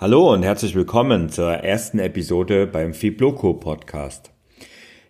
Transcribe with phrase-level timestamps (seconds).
[0.00, 4.30] Hallo und herzlich willkommen zur ersten Episode beim Fibloco Podcast.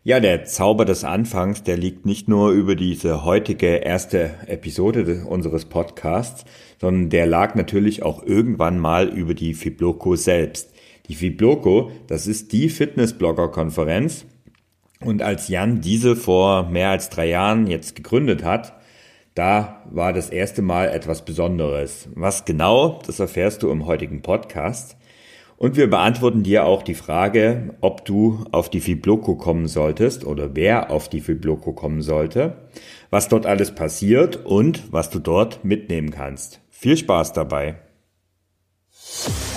[0.02, 5.66] Ja, der Zauber des Anfangs, der liegt nicht nur über diese heutige erste Episode unseres
[5.66, 6.44] Podcasts,
[6.80, 10.72] sondern der lag natürlich auch irgendwann mal über die Fibloco selbst.
[11.06, 14.26] Die Fibloco, das ist die Fitnessblogger-Konferenz
[15.04, 18.79] und als Jan diese vor mehr als drei Jahren jetzt gegründet hat,
[19.34, 22.08] da war das erste Mal etwas Besonderes.
[22.14, 24.96] Was genau, das erfährst du im heutigen Podcast.
[25.56, 30.56] Und wir beantworten dir auch die Frage, ob du auf die Fibloco kommen solltest oder
[30.56, 32.56] wer auf die Fibloco kommen sollte,
[33.10, 36.60] was dort alles passiert und was du dort mitnehmen kannst.
[36.70, 37.76] Viel Spaß dabei.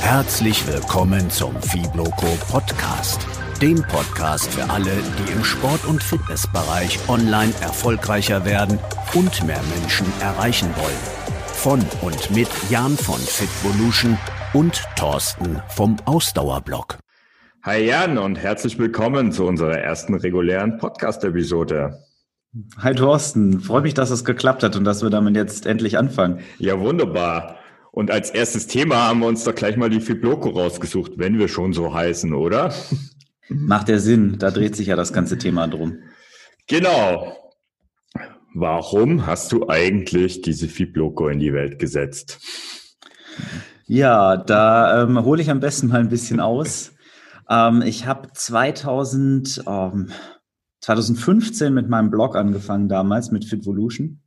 [0.02, 3.26] Herzlich willkommen zum Fibloco Podcast
[3.64, 8.78] dem Podcast für alle, die im Sport- und Fitnessbereich online erfolgreicher werden
[9.14, 10.98] und mehr Menschen erreichen wollen.
[11.54, 14.18] Von und mit Jan von Fitvolution
[14.52, 16.98] und Thorsten vom Ausdauerblog.
[17.62, 22.04] Hi Jan und herzlich willkommen zu unserer ersten regulären Podcast-Episode.
[22.80, 26.42] Hi Thorsten, freue mich, dass es geklappt hat und dass wir damit jetzt endlich anfangen.
[26.58, 27.60] Ja, wunderbar.
[27.94, 31.48] Und als erstes Thema haben wir uns doch gleich mal die Fibloco rausgesucht, wenn wir
[31.48, 32.74] schon so heißen, oder?
[33.50, 36.00] Macht der Sinn, da dreht sich ja das ganze Thema drum.
[36.68, 37.38] Genau.
[38.54, 42.40] Warum hast du eigentlich diese Fibloco in die Welt gesetzt?
[43.86, 46.94] Ja, da ähm, hole ich am besten mal ein bisschen aus.
[47.50, 50.12] Ähm, ich habe 2000, ähm,
[50.82, 54.23] 2015 mit meinem Blog angefangen damals mit Fitvolution.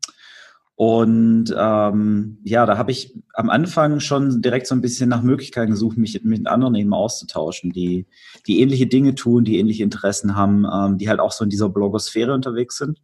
[0.76, 5.70] Und ähm, ja, da habe ich am Anfang schon direkt so ein bisschen nach Möglichkeiten
[5.70, 8.06] gesucht, mich mit anderen eben auszutauschen, die,
[8.46, 11.70] die ähnliche Dinge tun, die ähnliche Interessen haben, ähm, die halt auch so in dieser
[11.70, 13.00] Blogosphäre unterwegs sind.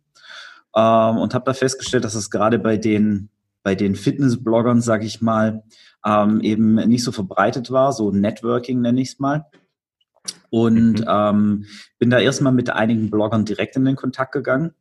[0.76, 3.30] Ähm, und habe da festgestellt, dass es gerade bei den,
[3.62, 5.62] bei den Fitness-Bloggern, sage ich mal,
[6.04, 9.46] ähm, eben nicht so verbreitet war, so Networking nenne ich es mal.
[10.50, 11.06] Und mhm.
[11.08, 11.64] ähm,
[11.98, 14.74] bin da erstmal mit einigen Bloggern direkt in den Kontakt gegangen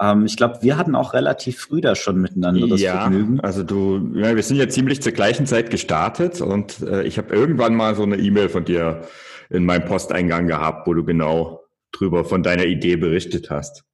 [0.00, 3.40] ähm, ich glaube, wir hatten auch relativ früh da schon miteinander das ja, Vergnügen.
[3.40, 7.34] Also du, ja, wir sind ja ziemlich zur gleichen Zeit gestartet und äh, ich habe
[7.34, 9.02] irgendwann mal so eine E-Mail von dir
[9.50, 11.60] in meinem Posteingang gehabt, wo du genau
[11.92, 13.84] drüber von deiner Idee berichtet hast.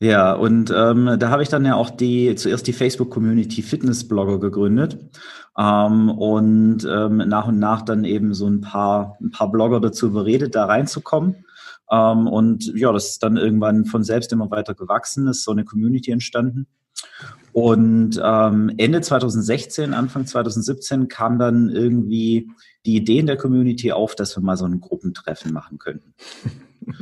[0.00, 4.96] Ja, und ähm, da habe ich dann ja auch die zuerst die Facebook-Community Fitness-Blogger gegründet
[5.58, 10.06] ähm, und ähm, nach und nach dann eben so ein paar ein paar Blogger dazu
[10.06, 11.44] überredet, da reinzukommen.
[11.90, 15.64] Ähm, und ja, das ist dann irgendwann von selbst immer weiter gewachsen, ist so eine
[15.64, 16.66] Community entstanden.
[17.52, 22.50] Und ähm, Ende 2016, Anfang 2017 kam dann irgendwie
[22.86, 26.14] die Idee in der Community auf, dass wir mal so ein Gruppentreffen machen könnten.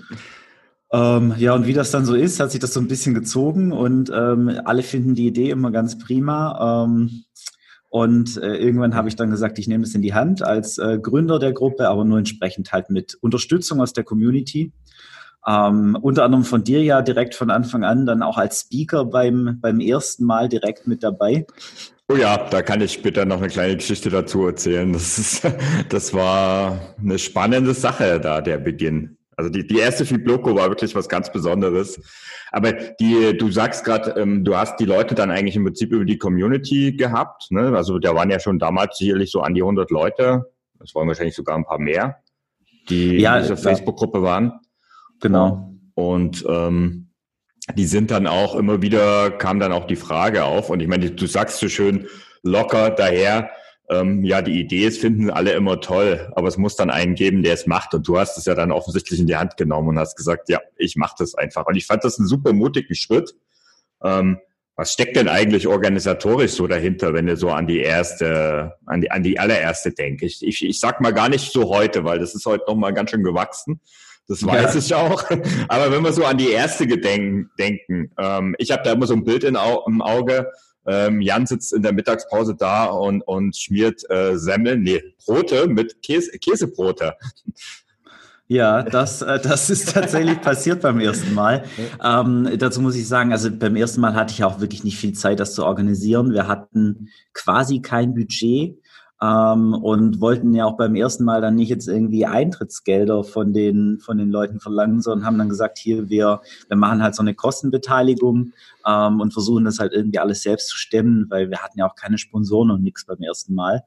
[0.92, 3.72] ähm, ja, und wie das dann so ist, hat sich das so ein bisschen gezogen
[3.72, 6.84] und ähm, alle finden die Idee immer ganz prima.
[7.97, 10.99] Und äh, irgendwann habe ich dann gesagt, ich nehme es in die Hand als äh,
[11.01, 14.71] Gründer der Gruppe, aber nur entsprechend halt mit Unterstützung aus der Community.
[15.47, 19.61] Ähm, unter anderem von dir ja direkt von Anfang an dann auch als Speaker beim,
[19.62, 21.47] beim ersten Mal direkt mit dabei.
[22.07, 24.93] Oh ja, da kann ich später noch eine kleine Geschichte dazu erzählen.
[24.93, 25.49] Das, ist,
[25.89, 29.16] das war eine spannende Sache da, der Beginn.
[29.36, 32.00] Also die, die erste Fibloco war wirklich was ganz Besonderes.
[32.52, 36.06] Aber die, du sagst gerade, ähm, du hast die Leute dann eigentlich im Prinzip über
[36.06, 37.50] die Community gehabt.
[37.50, 37.76] Ne?
[37.76, 40.50] Also da waren ja schon damals sicherlich so an die 100 Leute.
[40.78, 42.16] Das waren wahrscheinlich sogar ein paar mehr,
[42.88, 44.60] die ja, in dieser Facebook-Gruppe waren.
[45.20, 45.74] Genau.
[45.94, 47.10] Und ähm,
[47.74, 50.70] die sind dann auch immer wieder, kam dann auch die Frage auf.
[50.70, 52.06] Und ich meine, du sagst so schön
[52.42, 53.50] locker daher,
[53.88, 57.42] ähm, ja, die Idee ist, finden alle immer toll, aber es muss dann einen geben,
[57.42, 57.94] der es macht.
[57.94, 60.60] Und du hast es ja dann offensichtlich in die Hand genommen und hast gesagt, ja,
[60.76, 61.66] ich mache das einfach.
[61.66, 63.34] Und ich fand das einen super mutigen Schritt.
[64.02, 64.38] Ähm,
[64.74, 69.10] was steckt denn eigentlich organisatorisch so dahinter, wenn du so an die erste, an die,
[69.10, 70.22] an die allererste denkst?
[70.22, 72.92] Ich, ich, ich sag mal gar nicht so heute, weil das ist heute noch mal
[72.92, 73.80] ganz schön gewachsen.
[74.28, 74.80] Das weiß ja.
[74.80, 75.24] ich auch.
[75.68, 79.14] Aber wenn wir so an die erste gedenken, denken, ähm, ich habe da immer so
[79.14, 80.50] ein Bild in, im Auge,
[80.86, 86.02] ähm, Jan sitzt in der Mittagspause da und, und schmiert äh, Semmeln, nee, Brote mit
[86.02, 87.15] Käse, Käsebrote.
[88.48, 91.65] Ja, das, äh, das ist tatsächlich passiert beim ersten Mal.
[92.03, 95.15] Ähm, dazu muss ich sagen, also beim ersten Mal hatte ich auch wirklich nicht viel
[95.15, 96.33] Zeit, das zu organisieren.
[96.33, 98.78] Wir hatten quasi kein Budget
[99.22, 103.98] ähm, und wollten ja auch beim ersten Mal dann nicht jetzt irgendwie Eintrittsgelder von den,
[103.98, 107.34] von den Leuten verlangen, sondern haben dann gesagt, hier, wir, wir machen halt so eine
[107.34, 108.53] Kostenbeteiligung
[108.86, 111.95] ähm, und versuchen das halt irgendwie alles selbst zu stemmen, weil wir hatten ja auch
[111.95, 113.84] keine Sponsoren und nichts beim ersten Mal.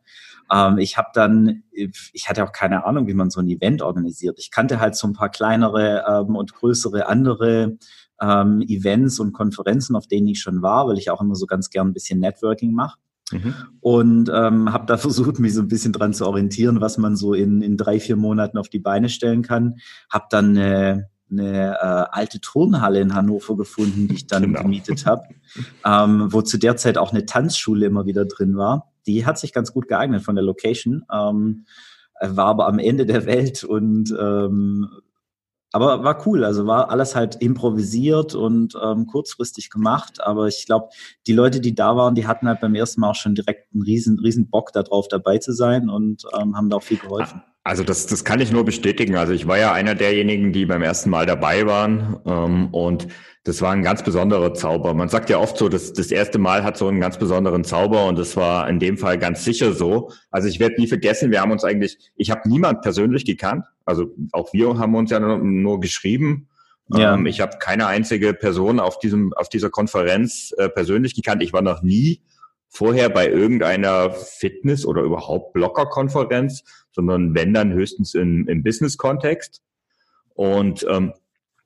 [0.51, 4.39] Ähm, ich habe dann, ich hatte auch keine Ahnung, wie man so ein Event organisiert.
[4.39, 7.77] Ich kannte halt so ein paar kleinere ähm, und größere andere
[8.19, 11.69] ähm, Events und Konferenzen, auf denen ich schon war, weil ich auch immer so ganz
[11.69, 12.97] gern ein bisschen Networking mache.
[13.31, 13.53] Mhm.
[13.79, 17.33] Und ähm, habe da versucht, mich so ein bisschen dran zu orientieren, was man so
[17.33, 19.75] in, in drei, vier Monaten auf die Beine stellen kann.
[20.09, 24.63] Habe dann eine, eine äh, alte Turnhalle in Hannover gefunden, die ich dann genau.
[24.63, 25.23] gemietet habe,
[25.85, 28.91] ähm, wo zu der Zeit auch eine Tanzschule immer wieder drin war.
[29.07, 31.65] Die hat sich ganz gut geeignet von der Location, ähm,
[32.21, 34.89] war aber am Ende der Welt und ähm,
[35.71, 40.21] aber war cool, also war alles halt improvisiert und ähm, kurzfristig gemacht.
[40.21, 40.89] Aber ich glaube,
[41.27, 43.83] die Leute, die da waren, die hatten halt beim ersten Mal auch schon direkt einen
[43.83, 47.43] riesen, riesen Bock darauf, dabei zu sein und ähm, haben da auch viel geholfen.
[47.63, 49.15] Also das, das kann ich nur bestätigen.
[49.15, 53.07] Also ich war ja einer derjenigen, die beim ersten Mal dabei waren ähm, und
[53.49, 54.93] das war ein ganz besonderer Zauber.
[54.93, 58.05] Man sagt ja oft so, dass das erste Mal hat so einen ganz besonderen Zauber
[58.05, 60.11] und das war in dem Fall ganz sicher so.
[60.29, 63.65] Also ich werde nie vergessen, wir haben uns eigentlich, ich habe niemand persönlich gekannt.
[63.85, 66.47] Also auch wir haben uns ja nur, nur geschrieben.
[66.89, 67.15] Ja.
[67.15, 71.41] Ähm, ich habe keine einzige Person auf diesem auf dieser Konferenz äh, persönlich gekannt.
[71.41, 72.21] Ich war noch nie
[72.67, 79.63] vorher bei irgendeiner Fitness- oder überhaupt Blogger-Konferenz, sondern wenn dann höchstens in, im Business-Kontext.
[80.35, 81.13] Und ähm,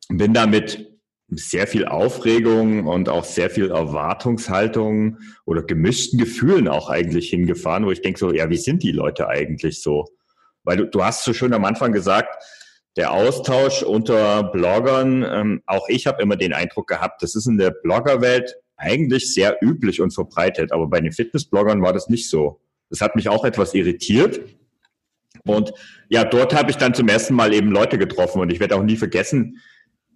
[0.07, 0.92] bin damit
[1.37, 7.91] sehr viel Aufregung und auch sehr viel Erwartungshaltung oder gemischten Gefühlen auch eigentlich hingefahren, wo
[7.91, 10.05] ich denke so, ja, wie sind die Leute eigentlich so?
[10.63, 12.43] Weil du, du hast so schön am Anfang gesagt,
[12.95, 17.57] der Austausch unter Bloggern, ähm, auch ich habe immer den Eindruck gehabt, das ist in
[17.57, 22.59] der Bloggerwelt eigentlich sehr üblich und verbreitet, aber bei den Fitnessbloggern war das nicht so.
[22.89, 24.41] Das hat mich auch etwas irritiert.
[25.45, 25.73] Und
[26.09, 28.83] ja, dort habe ich dann zum ersten Mal eben Leute getroffen und ich werde auch
[28.83, 29.59] nie vergessen,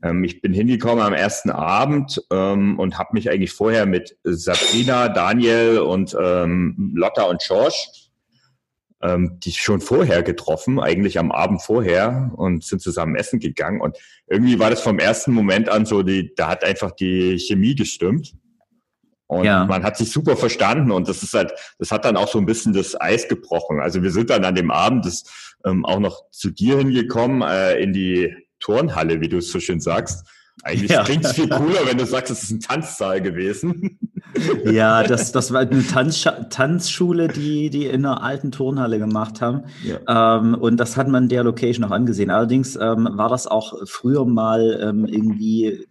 [0.03, 5.09] ähm, ich bin hingekommen am ersten Abend ähm, und habe mich eigentlich vorher mit Sabrina,
[5.09, 7.87] Daniel und ähm, Lotta und George,
[9.01, 13.81] ähm, die schon vorher getroffen, eigentlich am Abend vorher und sind zusammen essen gegangen.
[13.81, 13.97] Und
[14.27, 18.33] irgendwie war das vom ersten Moment an so, die, da hat einfach die Chemie gestimmt.
[19.29, 19.65] Und ja.
[19.65, 22.45] man hat sich super verstanden und das ist halt, das hat dann auch so ein
[22.45, 23.81] bisschen das Eis gebrochen.
[23.81, 27.77] Also wir sind dann an dem Abend das, ähm, auch noch zu dir hingekommen, äh,
[27.77, 28.33] in die
[28.67, 30.27] Turnhalle, wie du es so schön sagst.
[30.63, 31.03] Eigentlich ja.
[31.03, 33.97] klingt es viel cooler, wenn du sagst, es ist ein Tanzsaal gewesen.
[34.65, 39.63] Ja, das, das war eine Tanz, Tanzschule, die die in einer alten Turnhalle gemacht haben.
[39.83, 40.37] Ja.
[40.37, 42.29] Ähm, und das hat man der Location auch angesehen.
[42.29, 45.87] Allerdings ähm, war das auch früher mal ähm, irgendwie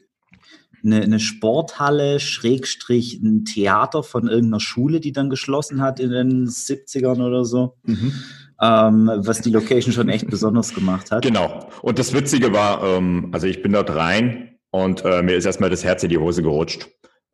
[0.85, 6.47] eine, eine Sporthalle, Schrägstrich ein Theater von irgendeiner Schule, die dann geschlossen hat in den
[6.47, 7.75] 70ern oder so.
[7.83, 8.13] Mhm.
[8.61, 11.23] Ähm, was die Location schon echt besonders gemacht hat.
[11.23, 11.69] Genau.
[11.83, 15.69] Und das Witzige war, ähm, also ich bin dort rein und äh, mir ist erstmal
[15.69, 16.89] das Herz in die Hose gerutscht,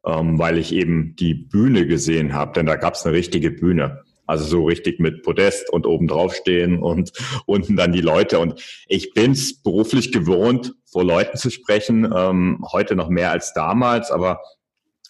[0.04, 4.02] ähm, weil ich eben die Bühne gesehen habe, denn da gab es eine richtige Bühne.
[4.26, 7.12] Also so richtig mit Podest und oben drauf stehen und
[7.46, 8.38] unten dann die Leute.
[8.38, 14.10] Und ich bin's beruflich gewohnt, vor Leuten zu sprechen, ähm, heute noch mehr als damals,
[14.10, 14.40] aber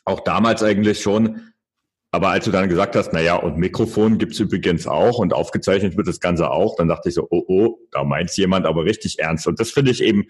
[0.04, 1.51] auch damals eigentlich schon.
[2.14, 5.96] Aber als du dann gesagt hast, na ja, und Mikrofon gibt's übrigens auch und aufgezeichnet
[5.96, 9.18] wird das Ganze auch, dann dachte ich so, oh, oh, da meint's jemand aber richtig
[9.18, 9.46] ernst.
[9.46, 10.26] Und das finde ich eben,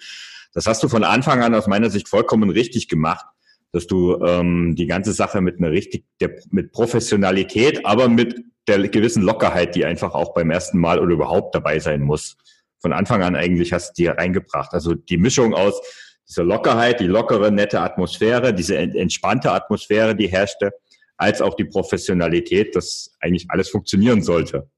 [0.55, 3.27] das hast du von Anfang an aus meiner Sicht vollkommen richtig gemacht,
[3.73, 8.37] dass du ähm, die ganze Sache mit einer richtig, der, mit Professionalität, aber mit
[8.69, 12.37] der gewissen Lockerheit, die einfach auch beim ersten Mal oder überhaupt dabei sein muss.
[12.79, 14.73] Von Anfang an eigentlich hast du die reingebracht.
[14.73, 15.81] Also die Mischung aus
[16.29, 20.71] dieser Lockerheit, die lockere, nette Atmosphäre, diese entspannte Atmosphäre, die herrschte,
[21.17, 24.69] als auch die Professionalität, dass eigentlich alles funktionieren sollte.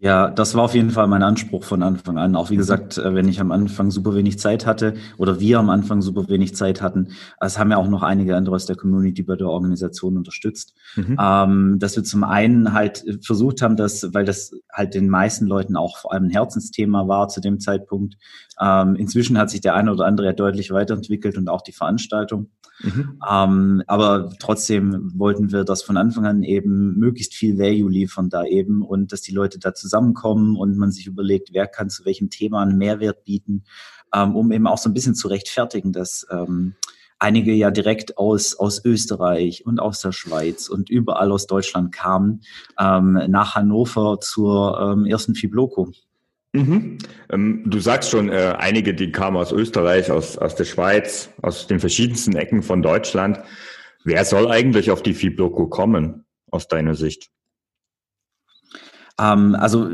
[0.00, 2.36] Ja, das war auf jeden Fall mein Anspruch von Anfang an.
[2.36, 5.70] Auch wie gesagt, äh, wenn ich am Anfang super wenig Zeit hatte oder wir am
[5.70, 7.08] Anfang super wenig Zeit hatten,
[7.40, 11.16] es haben ja auch noch einige andere aus der Community bei der Organisation unterstützt, mhm.
[11.20, 15.74] ähm, dass wir zum einen halt versucht haben, dass, weil das halt den meisten Leuten
[15.74, 18.14] auch vor allem ein Herzensthema war zu dem Zeitpunkt.
[18.60, 22.50] Ähm, inzwischen hat sich der eine oder andere ja deutlich weiterentwickelt und auch die Veranstaltung.
[22.80, 23.20] Mhm.
[23.28, 28.44] Ähm, aber trotzdem wollten wir das von Anfang an eben möglichst viel Value liefern da
[28.44, 32.30] eben und dass die Leute da zusammenkommen und man sich überlegt, wer kann zu welchem
[32.30, 33.64] Thema einen Mehrwert bieten,
[34.14, 36.74] ähm, um eben auch so ein bisschen zu rechtfertigen, dass ähm,
[37.18, 42.42] einige ja direkt aus, aus Österreich und aus der Schweiz und überall aus Deutschland kamen
[42.78, 45.90] ähm, nach Hannover zur ähm, ersten Fibloco.
[46.52, 46.98] Mhm.
[47.30, 51.66] Ähm, du sagst schon, äh, einige, die kamen aus Österreich, aus, aus der Schweiz, aus
[51.66, 53.40] den verschiedensten Ecken von Deutschland.
[54.04, 57.30] Wer soll eigentlich auf die Fibloco kommen, aus deiner Sicht?
[59.20, 59.88] Ähm, also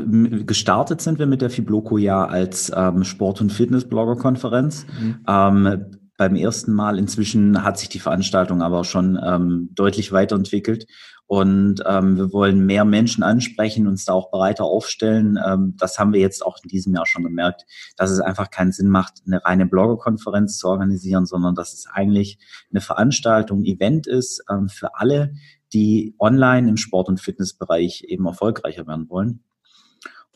[0.45, 4.85] gestartet sind wir mit der Fibloco ja als ähm, Sport- und Fitness-Blogger-Konferenz.
[4.99, 5.19] Mhm.
[5.27, 5.85] Ähm,
[6.17, 6.97] beim ersten Mal.
[6.97, 10.87] Inzwischen hat sich die Veranstaltung aber schon ähm, deutlich weiterentwickelt
[11.27, 15.39] und ähm, wir wollen mehr Menschen ansprechen, uns da auch breiter aufstellen.
[15.43, 17.65] Ähm, das haben wir jetzt auch in diesem Jahr schon gemerkt,
[17.97, 22.37] dass es einfach keinen Sinn macht, eine reine Bloggerkonferenz zu organisieren, sondern dass es eigentlich
[22.69, 25.33] eine Veranstaltung, Event ist ähm, für alle,
[25.75, 29.43] die online im Sport- und Fitnessbereich eben erfolgreicher werden wollen.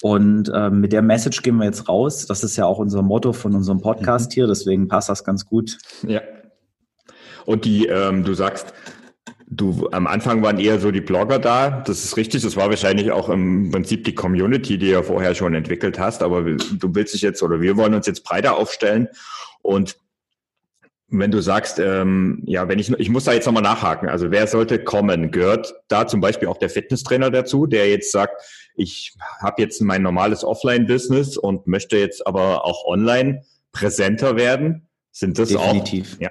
[0.02, 2.26] Und äh, mit der Message gehen wir jetzt raus.
[2.26, 4.34] Das ist ja auch unser Motto von unserem Podcast mhm.
[4.34, 5.78] hier, deswegen passt das ganz gut.
[6.08, 6.22] Ja.
[7.46, 8.74] Und die, ähm, du sagst,
[9.48, 11.82] du am Anfang waren eher so die Blogger da.
[11.82, 12.44] Das ist richtig.
[12.44, 16.22] Das war wahrscheinlich auch im Prinzip die Community, die ja vorher schon entwickelt hast.
[16.22, 19.08] Aber du willst dich jetzt oder wir wollen uns jetzt breiter aufstellen
[19.62, 19.98] und
[21.12, 24.46] wenn du sagst, ähm, ja, wenn ich, ich muss da jetzt nochmal nachhaken, also wer
[24.48, 25.32] sollte kommen?
[25.32, 28.42] Gehört da zum Beispiel auch der Fitnesstrainer dazu, der jetzt sagt,
[28.76, 34.88] ich habe jetzt mein normales Offline-Business und möchte jetzt aber auch online präsenter werden?
[35.12, 36.16] Sind das Definitiv.
[36.16, 36.22] auch?
[36.22, 36.30] Ja.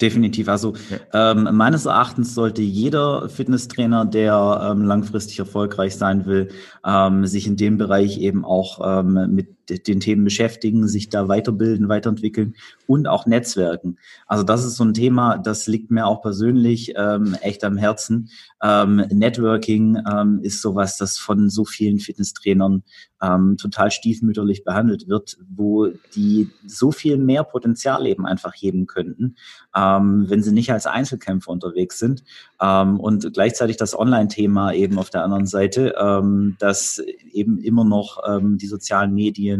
[0.00, 0.48] Definitiv.
[0.48, 1.32] Also ja.
[1.32, 6.48] ähm, meines Erachtens sollte jeder Fitnesstrainer, der ähm, langfristig erfolgreich sein will,
[6.84, 12.54] ähm, sich in dem Bereich eben auch ähm, den Themen beschäftigen, sich da weiterbilden, weiterentwickeln
[12.86, 13.98] und auch Netzwerken.
[14.26, 18.30] Also das ist so ein Thema, das liegt mir auch persönlich ähm, echt am Herzen.
[18.62, 22.82] Ähm, Networking ähm, ist sowas, das von so vielen Fitnesstrainern
[23.22, 29.36] ähm, total stiefmütterlich behandelt wird, wo die so viel mehr Potenzial eben einfach heben könnten,
[29.74, 32.24] ähm, wenn sie nicht als Einzelkämpfer unterwegs sind.
[32.60, 38.22] Ähm, und gleichzeitig das Online-Thema eben auf der anderen Seite, ähm, dass eben immer noch
[38.26, 39.55] ähm, die sozialen Medien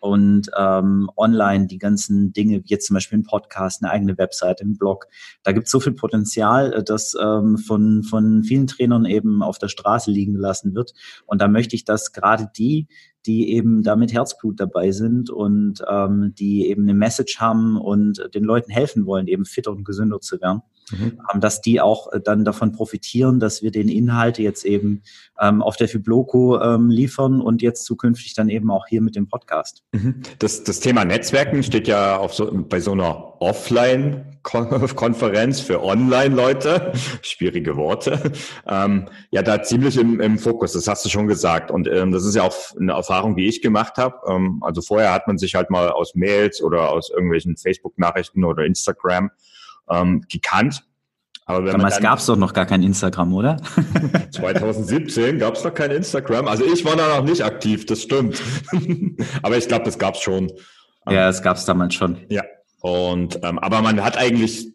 [0.00, 4.60] und ähm, online die ganzen Dinge, wie jetzt zum Beispiel ein Podcast, eine eigene Website,
[4.60, 5.06] ein Blog.
[5.42, 9.58] Da gibt es so viel Potenzial, äh, das ähm, von, von vielen Trainern eben auf
[9.58, 10.92] der Straße liegen gelassen wird.
[11.26, 12.88] Und da möchte ich, dass gerade die,
[13.26, 18.30] die eben da mit Herzblut dabei sind und ähm, die eben eine Message haben und
[18.34, 21.18] den Leuten helfen wollen, eben fitter und gesünder zu werden, mhm.
[21.40, 25.02] dass die auch äh, dann davon profitieren, dass wir den Inhalte jetzt eben
[25.40, 29.28] ähm, auf der Fibloco ähm, liefern und jetzt zukünftig dann eben auch hier mit dem
[29.28, 29.82] Podcast.
[29.92, 30.22] Mhm.
[30.38, 37.76] Das, das Thema Netzwerken steht ja auf so, bei so einer Offline-Konferenz für Online-Leute, schwierige
[37.76, 38.32] Worte,
[38.66, 41.70] ähm, ja da ziemlich im, im Fokus, das hast du schon gesagt.
[41.70, 44.16] Und ähm, das ist ja auch eine Erfahrung, die ich gemacht habe.
[44.28, 48.64] Ähm, also vorher hat man sich halt mal aus Mails oder aus irgendwelchen Facebook-Nachrichten oder
[48.64, 49.30] Instagram
[49.90, 50.84] ähm, gekannt.
[51.48, 53.56] Aber wenn Damals gab es doch noch gar kein Instagram, oder?
[54.32, 56.48] 2017 gab es noch kein Instagram.
[56.48, 58.42] Also ich war da noch nicht aktiv, das stimmt.
[59.42, 60.50] aber ich glaube, das gab es schon.
[61.08, 62.18] Ja, es gab es damals schon.
[62.30, 62.42] Ja.
[62.80, 64.74] Und ähm, aber man hat eigentlich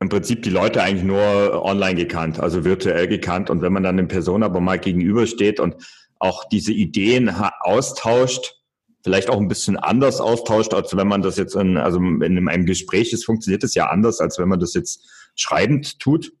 [0.00, 3.48] im Prinzip die Leute eigentlich nur online gekannt, also virtuell gekannt.
[3.48, 5.76] Und wenn man dann in Person aber mal gegenübersteht und
[6.18, 8.61] auch diese Ideen austauscht,
[9.02, 12.66] vielleicht auch ein bisschen anders austauscht, als wenn man das jetzt in, also in einem
[12.66, 16.32] Gespräch ist, funktioniert es ja anders, als wenn man das jetzt schreibend tut.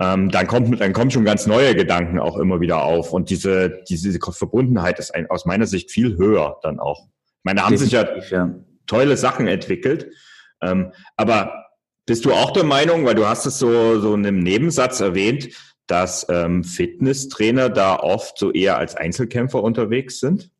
[0.00, 3.12] Ähm, dann kommt, dann kommen schon ganz neue Gedanken auch immer wieder auf.
[3.12, 7.06] Und diese, diese Verbundenheit ist ein, aus meiner Sicht viel höher dann auch.
[7.06, 8.54] Ich meine, da haben sich ja, ja,
[8.86, 10.12] tolle Sachen entwickelt.
[10.60, 11.66] Ähm, aber
[12.06, 15.50] bist du auch der Meinung, weil du hast es so, so in einem Nebensatz erwähnt,
[15.86, 20.50] dass ähm, Fitnesstrainer da oft so eher als Einzelkämpfer unterwegs sind?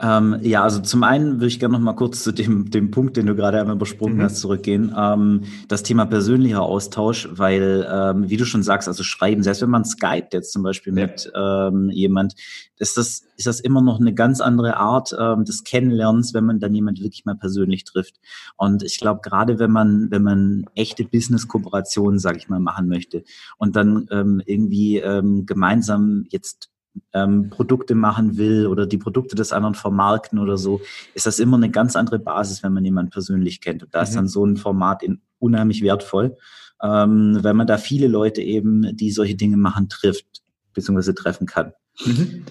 [0.00, 3.16] Ähm, ja, also zum einen würde ich gerne noch mal kurz zu dem, dem Punkt,
[3.16, 4.22] den du gerade einmal übersprungen mhm.
[4.22, 4.94] hast, zurückgehen.
[4.96, 9.70] Ähm, das Thema persönlicher Austausch, weil, ähm, wie du schon sagst, also schreiben, selbst wenn
[9.70, 11.06] man Skype jetzt zum Beispiel ja.
[11.06, 12.34] mit ähm, jemand,
[12.78, 16.60] ist das, ist das immer noch eine ganz andere Art ähm, des Kennenlernens, wenn man
[16.60, 18.20] dann jemand wirklich mal persönlich trifft.
[18.56, 23.24] Und ich glaube, gerade wenn man, wenn man echte Business-Kooperationen, sage ich mal, machen möchte
[23.56, 25.02] und dann ähm, irgendwie
[25.44, 26.70] gemeinsam jetzt
[27.12, 30.80] ähm, Produkte machen will oder die Produkte des anderen vermarkten oder so,
[31.14, 33.82] ist das immer eine ganz andere Basis, wenn man jemanden persönlich kennt.
[33.82, 34.04] Und da mhm.
[34.04, 36.36] ist dann so ein Format in, unheimlich wertvoll,
[36.82, 40.26] ähm, weil man da viele Leute eben, die solche Dinge machen, trifft,
[40.74, 41.72] beziehungsweise treffen kann.
[42.04, 42.44] Mhm.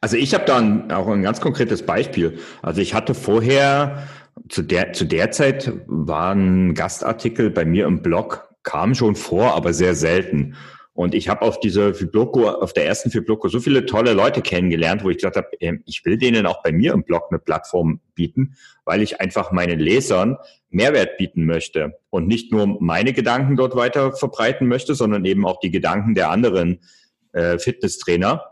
[0.00, 2.38] Also ich habe da ein, auch ein ganz konkretes Beispiel.
[2.60, 4.08] Also ich hatte vorher,
[4.48, 9.54] zu der, zu der Zeit war ein Gastartikel bei mir im Blog, kam schon vor,
[9.54, 10.56] aber sehr selten.
[10.94, 15.02] Und ich habe auf dieser Fibloco, auf der ersten Fibloco so viele tolle Leute kennengelernt,
[15.02, 18.00] wo ich gesagt habe, ähm, ich will denen auch bei mir im Blog eine Plattform
[18.14, 20.36] bieten, weil ich einfach meinen Lesern
[20.68, 25.60] Mehrwert bieten möchte und nicht nur meine Gedanken dort weiter verbreiten möchte, sondern eben auch
[25.60, 26.80] die Gedanken der anderen
[27.32, 28.44] äh, Fitnesstrainer.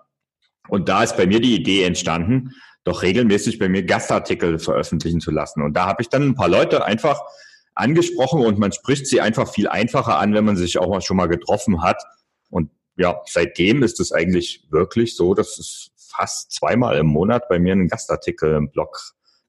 [0.68, 2.52] Und da ist bei mir die Idee entstanden,
[2.85, 5.62] doch regelmäßig bei mir Gastartikel veröffentlichen zu lassen.
[5.62, 7.20] Und da habe ich dann ein paar Leute einfach
[7.75, 11.26] angesprochen und man spricht sie einfach viel einfacher an, wenn man sich auch schon mal
[11.26, 12.02] getroffen hat
[12.50, 17.59] und ja, seitdem ist es eigentlich wirklich so, dass es fast zweimal im Monat bei
[17.59, 18.99] mir ein Gastartikel im Blog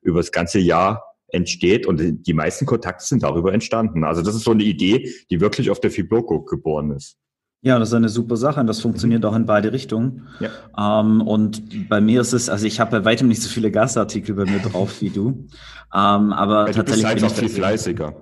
[0.01, 4.03] über das ganze Jahr entsteht und die meisten Kontakte sind darüber entstanden.
[4.03, 7.17] Also das ist so eine Idee, die wirklich auf der Fibloco geboren ist.
[7.63, 9.29] Ja, das ist eine super Sache und das funktioniert mhm.
[9.29, 10.27] auch in beide Richtungen.
[10.39, 11.01] Ja.
[11.01, 14.33] Ähm, und bei mir ist es, also ich habe bei weitem nicht so viele Gastartikel
[14.35, 15.47] bei mir drauf wie du.
[15.93, 17.05] Ähm, aber ja, tatsächlich.
[17.05, 18.15] Du bist halt auch viel fleißiger.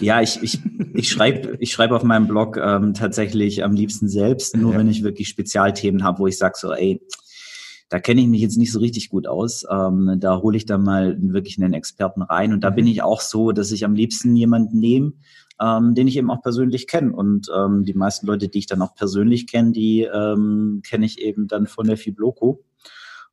[0.00, 0.60] Ja, ich, ich,
[0.94, 4.78] ich schreibe ich schreib auf meinem Blog ähm, tatsächlich am liebsten selbst, nur ja.
[4.78, 7.00] wenn ich wirklich Spezialthemen habe, wo ich sage so, ey,
[7.88, 9.64] da kenne ich mich jetzt nicht so richtig gut aus.
[9.70, 12.52] Ähm, da hole ich dann mal wirklich einen Experten rein.
[12.52, 12.90] Und da bin mhm.
[12.90, 15.12] ich auch so, dass ich am liebsten jemanden nehme,
[15.60, 17.12] ähm, den ich eben auch persönlich kenne.
[17.12, 21.20] Und ähm, die meisten Leute, die ich dann auch persönlich kenne, die ähm, kenne ich
[21.20, 22.64] eben dann von der Fibloco.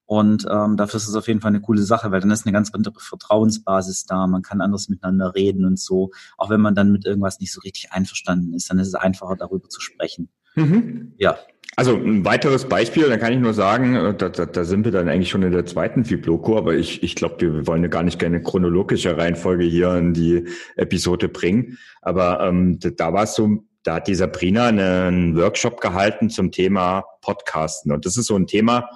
[0.05, 2.53] Und ähm, dafür ist es auf jeden Fall eine coole Sache, weil dann ist eine
[2.53, 4.27] ganz andere Vertrauensbasis da.
[4.27, 6.12] Man kann anders miteinander reden und so.
[6.38, 9.36] Auch wenn man dann mit irgendwas nicht so richtig einverstanden ist, dann ist es einfacher,
[9.38, 10.29] darüber zu sprechen.
[10.55, 11.13] Mhm.
[11.17, 11.38] Ja.
[11.75, 14.91] Also ein weiteres Beispiel, da kann ich nur sagen, äh, da, da, da sind wir
[14.91, 18.03] dann eigentlich schon in der zweiten Fibloco, aber ich, ich glaube, wir wollen ja gar
[18.03, 20.45] nicht gerne chronologische Reihenfolge hier in die
[20.75, 21.79] Episode bringen.
[22.01, 27.05] Aber ähm, da war es so, da hat die Sabrina einen Workshop gehalten zum Thema
[27.22, 27.91] Podcasten.
[27.91, 28.88] Und das ist so ein Thema,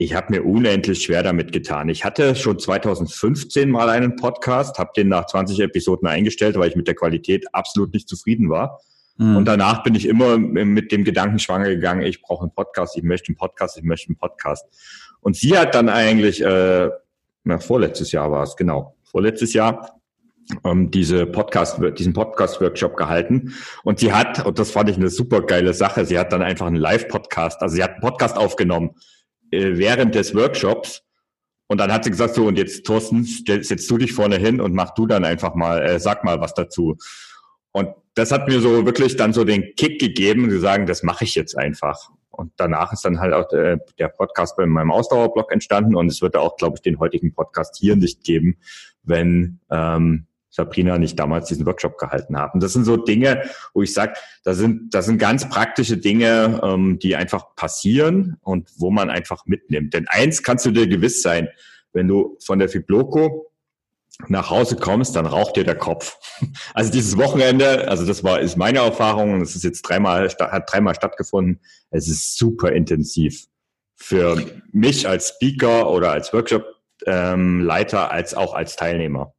[0.00, 1.90] ich habe mir unendlich schwer damit getan.
[1.90, 6.74] Ich hatte schon 2015 mal einen Podcast, habe den nach 20 Episoden eingestellt, weil ich
[6.74, 8.80] mit der Qualität absolut nicht zufrieden war.
[9.18, 9.36] Mhm.
[9.36, 13.02] Und danach bin ich immer mit dem Gedanken schwanger gegangen, ich brauche einen Podcast, ich
[13.02, 14.64] möchte einen Podcast, ich möchte einen Podcast.
[15.20, 16.88] Und sie hat dann eigentlich, äh,
[17.44, 20.00] na, vorletztes Jahr war es, genau, vorletztes Jahr,
[20.64, 23.52] ähm, diese Podcast, diesen Podcast-Workshop gehalten.
[23.84, 26.68] Und sie hat, und das fand ich eine super geile Sache, sie hat dann einfach
[26.68, 28.94] einen Live-Podcast, also sie hat einen Podcast aufgenommen
[29.50, 31.02] äh, während des Workshops.
[31.68, 34.74] Und dann hat sie gesagt, so, und jetzt, Thorsten, setzt du dich vorne hin und
[34.74, 36.96] mach du dann einfach mal, äh, sag mal was dazu.
[37.72, 41.24] Und das hat mir so wirklich dann so den Kick gegeben, zu sagen, das mache
[41.24, 42.10] ich jetzt einfach.
[42.30, 46.22] Und danach ist dann halt auch der, der Podcast bei meinem Ausdauerblog entstanden und es
[46.22, 48.56] wird auch, glaube ich, den heutigen Podcast hier nicht geben,
[49.02, 52.60] wenn ähm, Sabrina nicht damals diesen Workshop gehalten haben.
[52.60, 53.42] Das sind so Dinge,
[53.72, 58.68] wo ich sage, das sind, das sind ganz praktische Dinge, ähm, die einfach passieren und
[58.76, 59.94] wo man einfach mitnimmt.
[59.94, 61.48] Denn eins kannst du dir gewiss sein,
[61.92, 63.50] wenn du von der Fibloco
[64.28, 66.18] nach Hause kommst, dann raucht dir der Kopf.
[66.74, 70.72] Also dieses Wochenende, also das war ist meine Erfahrung und es ist jetzt dreimal hat
[70.72, 71.60] dreimal stattgefunden.
[71.90, 73.46] Es ist super intensiv
[73.94, 74.42] für
[74.72, 79.34] mich als Speaker oder als Workshop-Leiter ähm, als auch als Teilnehmer.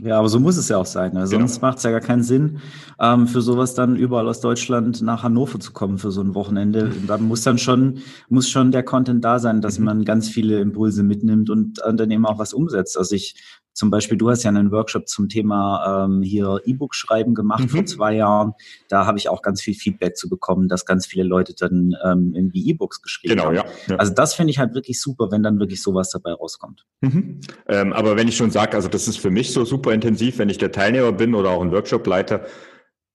[0.00, 1.16] Ja, aber so muss es ja auch sein.
[1.16, 1.46] Also genau.
[1.46, 2.58] Sonst macht es ja gar keinen Sinn,
[2.98, 6.86] ähm, für sowas dann überall aus Deutschland nach Hannover zu kommen für so ein Wochenende.
[6.86, 9.84] Und da muss dann schon, muss schon der Content da sein, dass mhm.
[9.84, 12.98] man ganz viele Impulse mitnimmt und dann eben auch was umsetzt.
[12.98, 13.36] Also ich
[13.74, 17.68] zum Beispiel, du hast ja einen Workshop zum Thema ähm, hier E-Book schreiben gemacht mhm.
[17.68, 18.52] vor zwei Jahren.
[18.88, 22.32] Da habe ich auch ganz viel Feedback zu bekommen, dass ganz viele Leute dann ähm,
[22.34, 23.56] irgendwie E-Books geschrieben genau, haben.
[23.56, 23.96] Ja, ja.
[23.96, 26.86] Also das finde ich halt wirklich super, wenn dann wirklich sowas dabei rauskommt.
[27.00, 27.40] Mhm.
[27.68, 30.48] Ähm, aber wenn ich schon sage, also das ist für mich so super intensiv, wenn
[30.48, 32.46] ich der Teilnehmer bin oder auch ein Workshop-Leiter,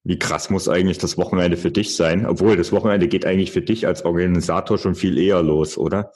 [0.03, 2.25] wie krass muss eigentlich das Wochenende für dich sein?
[2.25, 6.11] Obwohl das Wochenende geht eigentlich für dich als Organisator schon viel eher los, oder?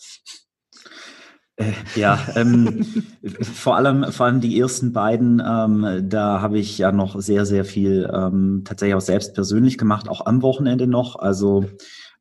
[1.55, 2.85] Äh, ja, ähm,
[3.41, 7.63] vor allem vor allem die ersten beiden, ähm, da habe ich ja noch sehr sehr
[7.63, 11.15] viel ähm, tatsächlich auch selbst persönlich gemacht, auch am Wochenende noch.
[11.15, 11.65] Also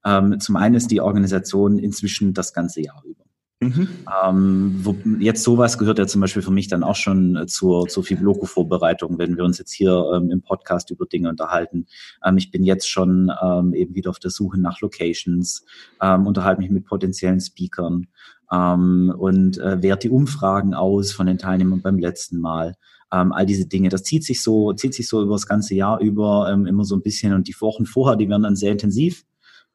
[0.04, 3.22] ähm, zum einen ist die Organisation inzwischen das ganze Jahr über.
[3.62, 3.88] Mhm.
[4.24, 7.86] Ähm, wo, jetzt sowas gehört ja zum Beispiel für mich dann auch schon äh, zur,
[7.86, 11.86] zur Fibloco-Vorbereitung, wenn wir uns jetzt hier ähm, im Podcast über Dinge unterhalten.
[12.24, 15.64] Ähm, ich bin jetzt schon ähm, eben wieder auf der Suche nach Locations,
[16.00, 18.08] ähm, unterhalte mich mit potenziellen Speakern
[18.52, 22.76] ähm, und äh, werte die Umfragen aus von den Teilnehmern beim letzten Mal.
[23.12, 26.00] Ähm, all diese Dinge, das zieht sich so, zieht sich so über das ganze Jahr
[26.00, 29.24] über ähm, immer so ein bisschen und die Wochen vorher, die werden dann sehr intensiv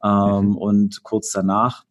[0.04, 0.58] ähm, mhm.
[0.58, 1.86] und kurz danach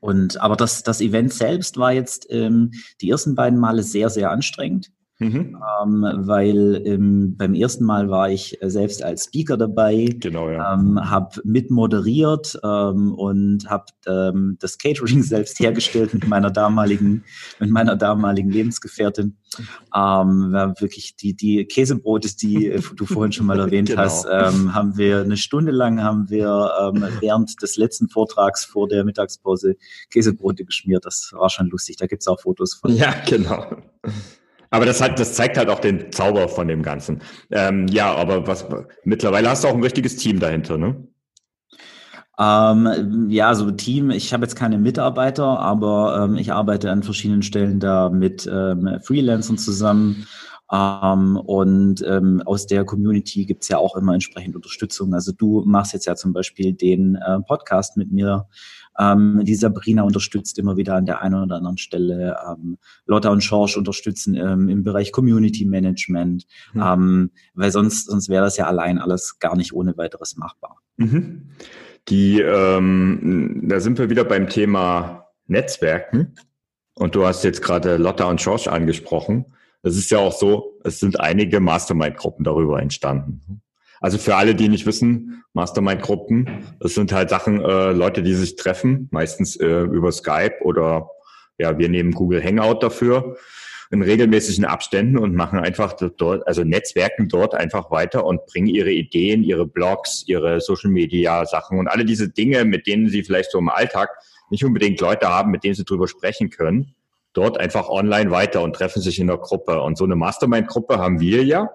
[0.00, 4.30] und aber das, das Event selbst war jetzt ähm, die ersten beiden Male sehr, sehr
[4.30, 4.92] anstrengend.
[5.18, 5.56] Mhm.
[5.82, 10.74] Ähm, weil ähm, beim ersten Mal war ich äh, selbst als Speaker dabei, genau, ja.
[10.74, 17.24] ähm, habe mit moderiert ähm, und habe ähm, das Catering selbst hergestellt mit meiner damaligen
[17.58, 19.38] mit meiner damaligen Lebensgefährtin.
[19.94, 24.02] Ähm, wirklich die die Käsebrote, die äh, du vorhin schon mal erwähnt genau.
[24.02, 26.46] hast, ähm, haben wir eine Stunde lang haben wir
[27.20, 29.76] während des letzten Vortrags vor der Mittagspause
[30.10, 31.06] Käsebrote geschmiert.
[31.06, 31.96] Das war schon lustig.
[31.96, 32.94] Da gibt's auch Fotos von.
[32.94, 33.66] Ja, genau.
[34.76, 37.22] Aber das hat, das zeigt halt auch den Zauber von dem Ganzen.
[37.50, 38.66] Ähm, ja, aber was
[39.04, 41.08] mittlerweile hast du auch ein richtiges Team dahinter, ne?
[42.38, 47.42] Ähm, ja, so Team, ich habe jetzt keine Mitarbeiter, aber ähm, ich arbeite an verschiedenen
[47.42, 50.26] Stellen da mit ähm, Freelancern zusammen.
[50.70, 55.14] Ähm, und ähm, aus der Community gibt's ja auch immer entsprechend Unterstützung.
[55.14, 58.46] Also du machst jetzt ja zum Beispiel den äh, Podcast mit mir
[58.98, 62.36] ähm, die Sabrina unterstützt immer wieder an der einen oder anderen Stelle.
[62.48, 66.82] Ähm, Lotta und Schorsch unterstützen ähm, im Bereich Community Management, mhm.
[66.82, 70.78] ähm, weil sonst, sonst wäre das ja allein alles gar nicht ohne weiteres machbar.
[70.96, 71.50] Mhm.
[72.08, 76.34] Die, ähm, da sind wir wieder beim Thema Netzwerken.
[76.94, 79.44] Und du hast jetzt gerade Lotta und Schorsch angesprochen.
[79.82, 83.60] es ist ja auch so, es sind einige Mastermind-Gruppen darüber entstanden.
[84.00, 88.56] Also für alle, die nicht wissen, Mastermind-Gruppen, das sind halt Sachen, äh, Leute, die sich
[88.56, 91.10] treffen, meistens äh, über Skype oder
[91.58, 93.36] ja, wir nehmen Google Hangout dafür
[93.90, 98.90] in regelmäßigen Abständen und machen einfach dort, also Netzwerken dort einfach weiter und bringen ihre
[98.90, 103.52] Ideen, ihre Blogs, ihre Social Media Sachen und alle diese Dinge, mit denen sie vielleicht
[103.52, 104.10] so im Alltag
[104.50, 106.94] nicht unbedingt Leute haben, mit denen sie drüber sprechen können,
[107.32, 109.80] dort einfach online weiter und treffen sich in der Gruppe.
[109.80, 111.70] Und so eine Mastermind-Gruppe haben wir ja.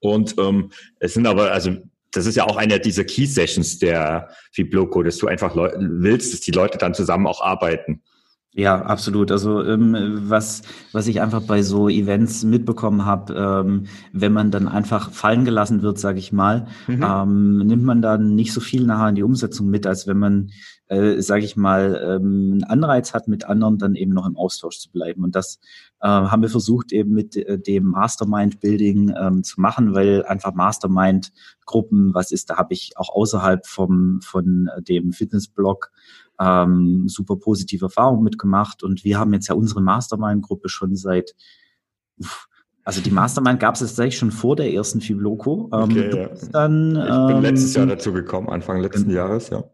[0.00, 1.76] Und ähm, es sind aber, also
[2.12, 6.40] das ist ja auch eine dieser Key Sessions der Fibloco, dass du einfach willst, dass
[6.40, 8.02] die Leute dann zusammen auch arbeiten.
[8.58, 9.30] Ja, absolut.
[9.30, 9.94] Also ähm,
[10.30, 15.44] was, was ich einfach bei so Events mitbekommen habe, ähm, wenn man dann einfach fallen
[15.44, 17.04] gelassen wird, sage ich mal, mhm.
[17.04, 20.50] ähm, nimmt man dann nicht so viel nachher in die Umsetzung mit, als wenn man,
[20.88, 24.78] äh, sage ich mal, ähm, einen Anreiz hat, mit anderen dann eben noch im Austausch
[24.78, 25.24] zu bleiben.
[25.24, 25.58] Und das
[26.00, 32.14] äh, haben wir versucht eben mit äh, dem Mastermind-Building ähm, zu machen, weil einfach Mastermind-Gruppen,
[32.14, 35.90] was ist, da habe ich auch außerhalb vom von dem Fitnessblog
[36.38, 41.34] ähm, super positive Erfahrungen mitgemacht und wir haben jetzt ja unsere Mastermind-Gruppe schon seit
[42.84, 45.68] also die Mastermind gab es tatsächlich schon vor der ersten Fibloco.
[45.72, 46.28] Ähm, okay, ja.
[46.52, 49.64] dann, ich bin letztes Jahr ähm, dazu gekommen, Anfang letzten Jahres, ja.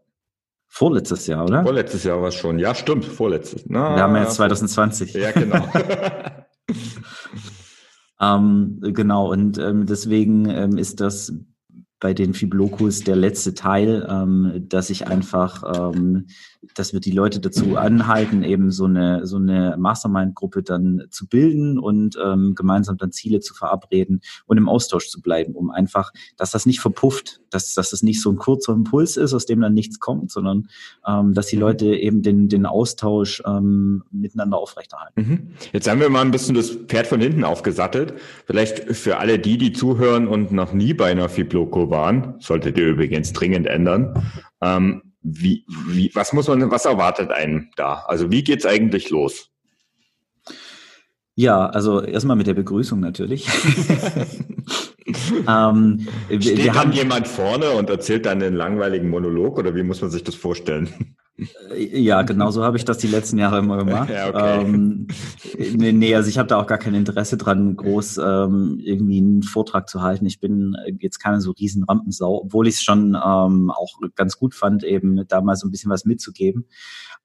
[0.75, 1.61] Vorletztes Jahr, oder?
[1.61, 2.57] Vorletztes Jahr war es schon.
[2.57, 3.63] Ja, stimmt, vorletztes.
[3.67, 5.13] Na, wir haben jetzt 2020.
[5.13, 5.67] Ja, genau.
[8.19, 11.31] ähm, genau, und ähm, deswegen ähm, ist das
[12.03, 16.27] bei den Fiblokus der letzte Teil, ähm, dass ich einfach, ähm,
[16.75, 21.79] dass wir die Leute dazu anhalten, eben so eine so eine Mastermind-Gruppe dann zu bilden
[21.79, 26.51] und ähm, gemeinsam dann Ziele zu verabreden und im Austausch zu bleiben, um einfach, dass
[26.51, 29.73] das nicht verpufft, dass, dass das nicht so ein kurzer Impuls ist, aus dem dann
[29.73, 30.67] nichts kommt, sondern
[31.07, 35.21] ähm, dass die Leute eben den, den Austausch ähm, miteinander aufrechterhalten.
[35.21, 35.47] Mhm.
[35.71, 38.15] Jetzt haben wir mal ein bisschen das Pferd von hinten aufgesattelt.
[38.45, 42.87] Vielleicht für alle die, die zuhören und noch nie bei einer Fibloco waren, solltet ihr
[42.87, 44.29] übrigens dringend ändern.
[44.61, 48.03] Ähm, wie, wie, was muss man, was erwartet einen da?
[48.07, 49.53] Also wie geht's eigentlich los?
[51.35, 53.47] Ja, also erstmal mit der Begrüßung natürlich.
[55.47, 59.83] ähm, Steht wir dann haben, jemand vorne und erzählt dann einen langweiligen Monolog oder wie
[59.83, 61.15] muss man sich das vorstellen?
[61.37, 64.09] Äh, ja, genau so habe ich das die letzten Jahre immer gemacht.
[64.13, 64.61] Ja, okay.
[64.61, 65.07] ähm,
[65.75, 69.43] nee, nee, also ich habe da auch gar kein Interesse dran, groß ähm, irgendwie einen
[69.43, 70.25] Vortrag zu halten.
[70.25, 74.37] Ich bin äh, jetzt keine so riesen Rampensau, obwohl ich es schon ähm, auch ganz
[74.37, 76.67] gut fand, eben damals so ein bisschen was mitzugeben.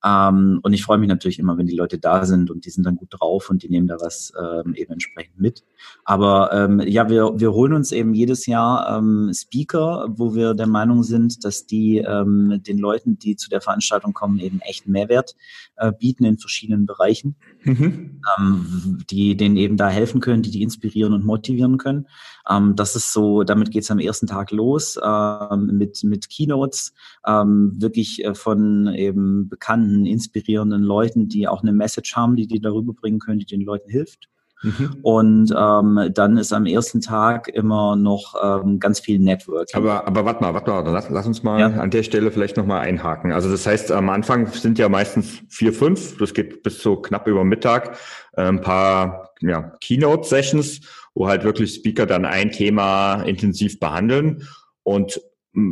[0.05, 2.85] Ähm, und ich freue mich natürlich immer, wenn die Leute da sind und die sind
[2.85, 5.65] dann gut drauf und die nehmen da was ähm, eben entsprechend mit.
[6.05, 10.69] Aber ähm, ja, wir, wir holen uns eben jedes Jahr ähm, Speaker, wo wir der
[10.69, 15.35] Meinung sind, dass die ähm, den Leuten, die zu der Veranstaltung kommen, eben echt Mehrwert
[15.77, 18.21] äh, bieten in verschiedenen Bereichen, mhm.
[18.39, 22.07] ähm, die denen eben da helfen können, die die inspirieren und motivieren können.
[22.49, 26.95] Ähm, das ist so, damit geht's am ersten Tag los ähm, mit, mit Keynotes,
[27.27, 32.61] ähm, wirklich äh, von eben bekannten, inspirierenden Leuten, die auch eine Message haben, die die
[32.61, 34.29] darüber bringen können, die den Leuten hilft.
[34.63, 34.97] Mhm.
[35.03, 39.69] Und ähm, dann ist am ersten Tag immer noch ähm, ganz viel Network.
[39.75, 41.67] Aber, aber warte mal, warte mal, lass, lass uns mal ja.
[41.69, 43.33] an der Stelle vielleicht nochmal einhaken.
[43.33, 47.29] Also das heißt, am Anfang sind ja meistens vier, fünf, das geht bis so knapp
[47.29, 47.97] über Mittag,
[48.33, 50.81] äh, ein paar ja, Keynote-Sessions,
[51.15, 54.43] wo halt wirklich Speaker dann ein Thema intensiv behandeln.
[54.83, 55.21] Und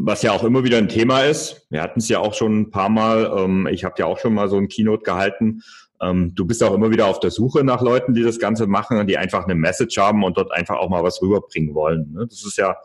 [0.05, 2.71] was ja auch immer wieder ein Thema ist, wir hatten es ja auch schon ein
[2.71, 5.63] paar Mal, ähm, ich habe ja auch schon mal so ein Keynote gehalten,
[6.01, 8.99] ähm, du bist auch immer wieder auf der Suche nach Leuten, die das Ganze machen
[8.99, 12.13] und die einfach eine Message haben und dort einfach auch mal was rüberbringen wollen.
[12.13, 12.27] Ne?
[12.27, 12.77] Das ist ja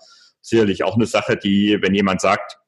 [0.41, 2.59] sicherlich auch eine Sache, die, wenn jemand sagt,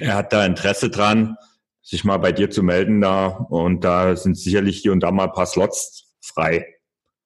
[0.00, 1.36] er hat da Interesse dran,
[1.82, 5.24] sich mal bei dir zu melden da und da sind sicherlich hier und da mal
[5.24, 6.66] ein paar Slots frei,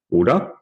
[0.08, 0.60] oder?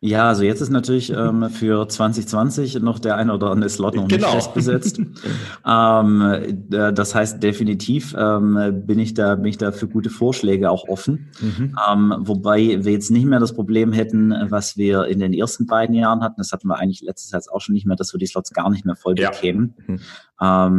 [0.00, 4.08] Ja, also jetzt ist natürlich ähm, für 2020 noch der ein oder andere Slot noch
[4.08, 4.34] genau.
[4.34, 5.00] nicht fest besetzt.
[5.66, 6.22] ähm,
[6.70, 10.88] äh, das heißt, definitiv ähm, bin ich da bin ich da für gute Vorschläge auch
[10.88, 11.30] offen.
[11.40, 11.76] Mhm.
[11.90, 15.94] Ähm, wobei wir jetzt nicht mehr das Problem hätten, was wir in den ersten beiden
[15.94, 16.36] Jahren hatten.
[16.38, 18.70] Das hatten wir eigentlich letztes Jahr auch schon nicht mehr, dass wir die Slots gar
[18.70, 19.74] nicht mehr voll bekämen.
[19.88, 19.94] Ja.
[19.94, 20.00] Mhm.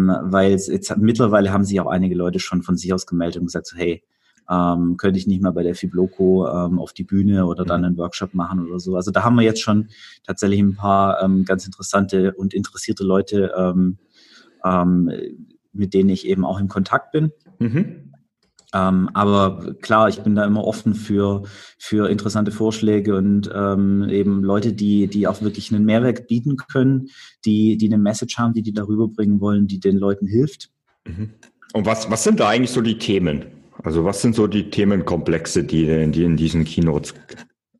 [0.09, 3.47] Ähm, weil jetzt mittlerweile haben sich auch einige Leute schon von sich aus gemeldet und
[3.47, 4.03] gesagt, so, hey,
[4.49, 7.87] ähm, könnte ich nicht mal bei der Fibloco ähm, auf die Bühne oder dann mhm.
[7.87, 8.95] einen Workshop machen oder so.
[8.95, 9.89] Also da haben wir jetzt schon
[10.25, 13.97] tatsächlich ein paar ähm, ganz interessante und interessierte Leute, ähm,
[14.63, 15.11] ähm,
[15.73, 17.31] mit denen ich eben auch in Kontakt bin.
[17.59, 18.13] Mhm.
[18.73, 21.43] Ähm, aber klar, ich bin da immer offen für,
[21.77, 27.07] für interessante Vorschläge und ähm, eben Leute, die, die auch wirklich einen Mehrwert bieten können,
[27.45, 30.69] die, die eine Message haben, die die darüber bringen wollen, die den Leuten hilft.
[31.05, 31.31] Mhm.
[31.73, 33.45] Und was, was sind da eigentlich so die Themen?
[33.83, 37.13] Also was sind so die Themenkomplexe, die, die in diesen Keynotes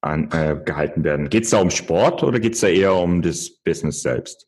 [0.01, 1.29] an, äh, gehalten werden.
[1.29, 4.46] Geht es da um Sport oder geht es da eher um das Business selbst?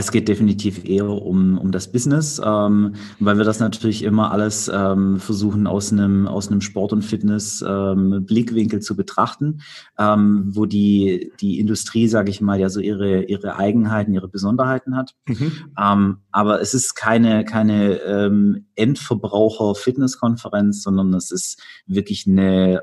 [0.00, 4.70] Es geht definitiv eher um, um das Business, ähm, weil wir das natürlich immer alles
[4.72, 9.60] ähm, versuchen aus einem, aus einem Sport- und Fitness-Blickwinkel ähm, zu betrachten,
[9.98, 14.96] ähm, wo die, die Industrie, sage ich mal, ja so ihre, ihre Eigenheiten, ihre Besonderheiten
[14.96, 15.14] hat.
[15.26, 15.52] Mhm.
[15.78, 22.80] Ähm, aber es ist keine, keine ähm, Endverbraucher-Fitness-Konferenz, sondern es ist wirklich eine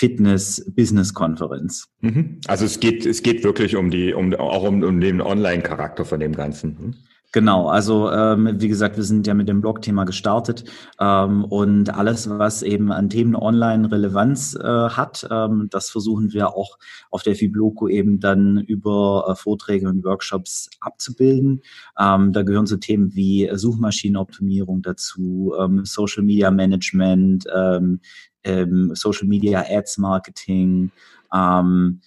[0.00, 1.88] Fitness-Business-Konferenz.
[2.00, 2.40] Mhm.
[2.46, 6.20] Also es geht, es geht wirklich um die, um auch um, um den Online-Charakter von
[6.20, 6.96] dem Ganzen.
[7.32, 10.64] Genau, also ähm, wie gesagt, wir sind ja mit dem Blog-Thema gestartet
[10.98, 16.56] ähm, und alles, was eben an Themen online Relevanz äh, hat, ähm, das versuchen wir
[16.56, 16.76] auch
[17.08, 21.62] auf der Fibloco eben dann über äh, Vorträge und Workshops abzubilden.
[21.96, 28.00] Ähm, da gehören so Themen wie Suchmaschinenoptimierung dazu, ähm, Social Media Management, ähm,
[28.42, 30.90] ähm, Social Media Ads Marketing,
[31.32, 32.00] ähm,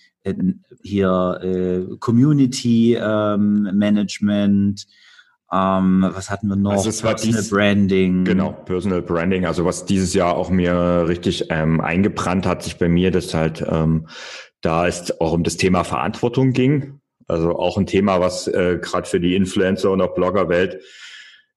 [0.81, 4.85] hier äh, Community ähm, Management,
[5.53, 6.71] ähm, was hatten wir noch?
[6.71, 8.25] Also es war Personal dies, Branding.
[8.25, 9.45] Genau, Personal Branding.
[9.45, 13.63] Also was dieses Jahr auch mir richtig ähm, eingebrannt hat sich bei mir, dass halt
[13.67, 14.07] ähm,
[14.61, 16.99] da es auch um das Thema Verantwortung ging.
[17.27, 20.79] Also auch ein Thema, was äh, gerade für die Influencer und auch Bloggerwelt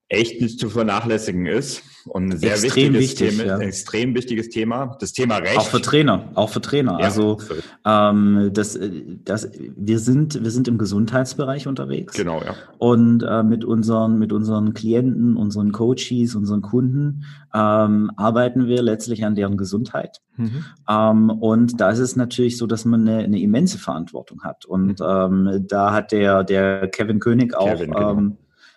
[0.09, 3.59] echt nicht zu vernachlässigen ist und ein sehr extrem wichtiges wichtig, Thema, ja.
[3.59, 4.97] extrem wichtiges Thema.
[5.01, 5.59] Das Thema Recht.
[5.59, 6.99] Auch für Trainer, auch für Trainer.
[7.01, 7.39] Ja, also
[7.85, 8.79] ähm, das,
[9.25, 12.15] das, wir sind, wir sind im Gesundheitsbereich unterwegs.
[12.15, 12.55] Genau, ja.
[12.79, 19.25] Und äh, mit unseren, mit unseren Klienten, unseren Coaches, unseren Kunden ähm, arbeiten wir letztlich
[19.25, 20.21] an deren Gesundheit.
[20.37, 20.65] Mhm.
[20.89, 24.67] Ähm, und da ist es natürlich so, dass man eine, eine immense Verantwortung hat.
[24.67, 25.49] Und mhm.
[25.49, 28.37] ähm, da hat der, der Kevin König auch Kevin, genau.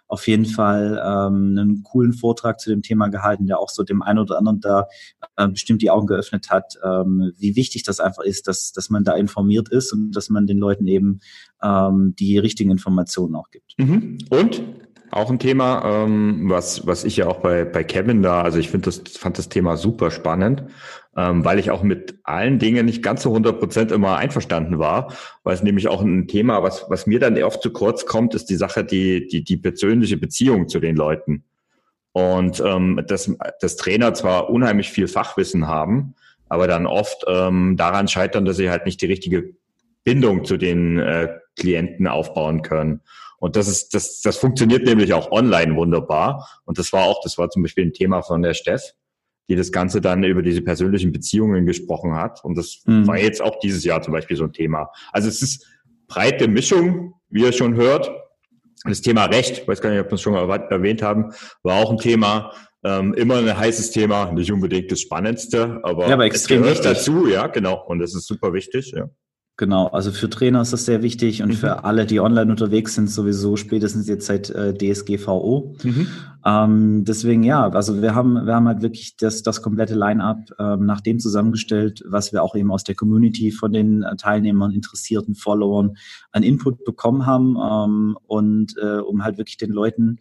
[0.09, 4.01] Auf jeden Fall ähm, einen coolen Vortrag zu dem Thema gehalten, der auch so dem
[4.01, 4.87] einen oder anderen da
[5.37, 9.03] äh, bestimmt die Augen geöffnet hat, ähm, wie wichtig das einfach ist, dass, dass man
[9.03, 11.19] da informiert ist und dass man den Leuten eben
[11.61, 13.75] ähm, die richtigen Informationen auch gibt.
[13.77, 14.17] Mhm.
[14.31, 14.63] Und
[15.11, 18.69] auch ein Thema, ähm, was, was ich ja auch bei, bei Kevin da, also ich
[18.69, 20.63] finde das, fand das Thema super spannend,
[21.15, 25.13] ähm, weil ich auch mit allen Dingen nicht ganz so 100 Prozent immer einverstanden war,
[25.43, 28.49] weil es nämlich auch ein Thema, was, was mir dann oft zu kurz kommt, ist
[28.49, 31.43] die Sache, die, die, die persönliche Beziehung zu den Leuten.
[32.11, 36.15] Und ähm, dass, dass Trainer zwar unheimlich viel Fachwissen haben,
[36.47, 39.53] aber dann oft ähm, daran scheitern, dass sie halt nicht die richtige
[40.03, 43.01] Bindung zu den äh, Klienten aufbauen können.
[43.39, 46.49] Und das ist, das, das funktioniert nämlich auch online wunderbar.
[46.65, 48.93] Und das war auch, das war zum Beispiel ein Thema von der Steff,
[49.49, 52.43] die das Ganze dann über diese persönlichen Beziehungen gesprochen hat.
[52.43, 53.07] Und das mhm.
[53.07, 54.89] war jetzt auch dieses Jahr zum Beispiel so ein Thema.
[55.11, 55.65] Also es ist
[56.07, 58.11] breite Mischung, wie ihr schon hört.
[58.83, 61.91] Das Thema Recht, weiß gar nicht, ob wir es schon mal erwähnt haben, war auch
[61.91, 66.63] ein Thema, ähm, immer ein heißes Thema, nicht unbedingt das Spannendste, aber, ja, aber extrem
[66.63, 67.85] es gehört dazu, ja, genau.
[67.85, 69.09] Und das ist super wichtig, ja.
[69.59, 71.55] Genau, also für Trainer ist das sehr wichtig und mhm.
[71.55, 75.75] für alle, die online unterwegs sind, sowieso spätestens jetzt seit äh, DSGVO.
[75.83, 76.07] Mhm.
[76.45, 80.85] Ähm, deswegen ja, also wir haben, wir haben halt wirklich das, das komplette Line-up ähm,
[80.85, 85.35] nach dem zusammengestellt, was wir auch eben aus der Community von den äh, Teilnehmern, Interessierten,
[85.35, 85.97] Followern
[86.31, 90.19] an Input bekommen haben ähm, und äh, um halt wirklich den Leuten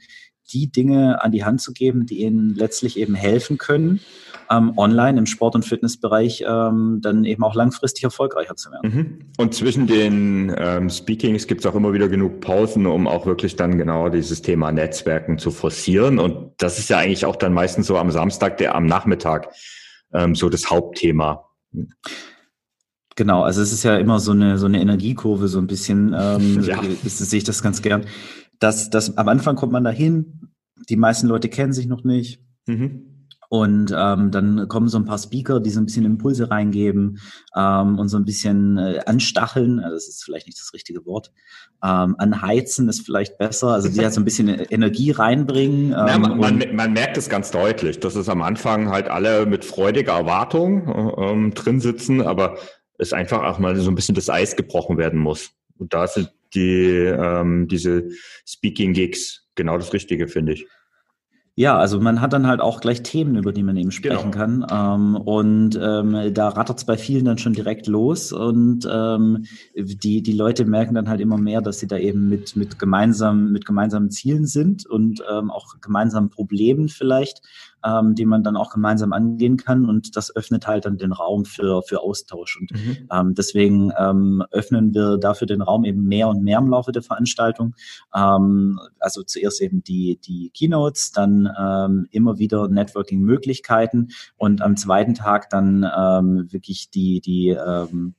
[0.52, 4.00] die Dinge an die Hand zu geben, die ihnen letztlich eben helfen können,
[4.50, 8.94] ähm, online im Sport- und Fitnessbereich ähm, dann eben auch langfristig erfolgreicher zu werden.
[8.94, 9.18] Mhm.
[9.36, 13.56] Und zwischen den ähm, Speakings gibt es auch immer wieder genug Pausen, um auch wirklich
[13.56, 16.18] dann genau dieses Thema Netzwerken zu forcieren.
[16.18, 19.48] Und das ist ja eigentlich auch dann meistens so am Samstag, der am Nachmittag
[20.12, 21.44] ähm, so das Hauptthema.
[23.16, 26.62] Genau, also es ist ja immer so eine so eine Energiekurve, so ein bisschen ähm,
[26.62, 26.80] ja.
[27.04, 28.06] ist, sehe ich das ganz gern
[28.58, 30.50] dass, dass am Anfang kommt man dahin,
[30.88, 32.40] die meisten Leute kennen sich noch nicht.
[32.66, 33.07] Mhm.
[33.50, 37.18] Und ähm, dann kommen so ein paar Speaker, die so ein bisschen Impulse reingeben
[37.56, 39.80] ähm, und so ein bisschen äh, anstacheln.
[39.80, 41.32] Also das ist vielleicht nicht das richtige Wort.
[41.82, 43.68] Ähm, anheizen ist vielleicht besser.
[43.68, 45.94] Also die halt so ein bisschen Energie reinbringen.
[45.98, 49.46] Ähm, ja, man, man, man, merkt es ganz deutlich, dass es am Anfang halt alle
[49.46, 52.56] mit freudiger Erwartung äh, ähm, drin sitzen, aber
[52.98, 55.50] es einfach auch mal so ein bisschen das Eis gebrochen werden muss.
[55.76, 58.10] Und da sind die, ähm, diese
[58.46, 60.66] Speaking-Gigs genau das Richtige, finde ich.
[61.58, 64.62] Ja, also man hat dann halt auch gleich Themen, über die man eben sprechen genau.
[64.62, 64.66] kann.
[64.70, 68.30] Ähm, und ähm, da rattert es bei vielen dann schon direkt los.
[68.30, 69.44] Und ähm,
[69.74, 73.50] die, die Leute merken dann halt immer mehr, dass sie da eben mit, mit, gemeinsam,
[73.50, 77.42] mit gemeinsamen Zielen sind und ähm, auch gemeinsamen Problemen vielleicht
[77.84, 79.88] ähm, die man dann auch gemeinsam angehen kann.
[79.88, 82.58] Und das öffnet halt dann den Raum für, für Austausch.
[82.60, 83.08] Und mhm.
[83.10, 87.02] ähm, deswegen ähm, öffnen wir dafür den Raum eben mehr und mehr im Laufe der
[87.02, 87.74] Veranstaltung.
[88.14, 95.14] Ähm, also zuerst eben die, die Keynotes, dann ähm, immer wieder Networking-Möglichkeiten und am zweiten
[95.14, 98.14] Tag dann ähm, wirklich die, die ähm,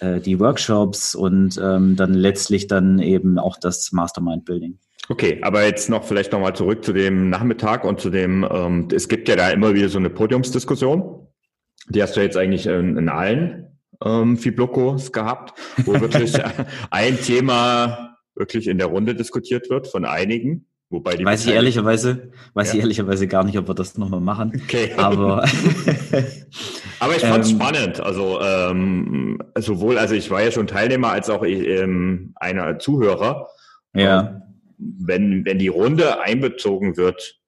[0.00, 4.78] äh, die Workshops und ähm, dann letztlich dann eben auch das Mastermind-Building.
[5.10, 9.08] Okay, aber jetzt noch vielleicht nochmal zurück zu dem Nachmittag und zu dem, ähm, es
[9.08, 11.26] gibt ja da immer wieder so eine Podiumsdiskussion.
[11.88, 16.34] Die hast du jetzt eigentlich in, in allen ähm, Fiblokos gehabt, wo wirklich
[16.92, 20.66] ein Thema wirklich in der Runde diskutiert wird von einigen.
[20.90, 22.74] Wobei die weiß ich ehrlicherweise, weiß ja.
[22.74, 24.52] ich ehrlicherweise gar nicht, ob wir das nochmal machen.
[24.62, 24.92] Okay.
[24.96, 25.42] Aber,
[27.00, 27.98] aber ich fand es ähm, spannend.
[27.98, 33.48] Also ähm, sowohl, also ich war ja schon Teilnehmer als auch ähm, einer Zuhörer.
[33.92, 34.42] Ja.
[34.80, 37.38] Wenn, wenn die Runde einbezogen wird,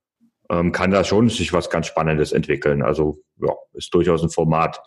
[0.51, 2.83] ähm, kann da schon sich was ganz Spannendes entwickeln.
[2.83, 4.81] Also ja, ist durchaus ein Format,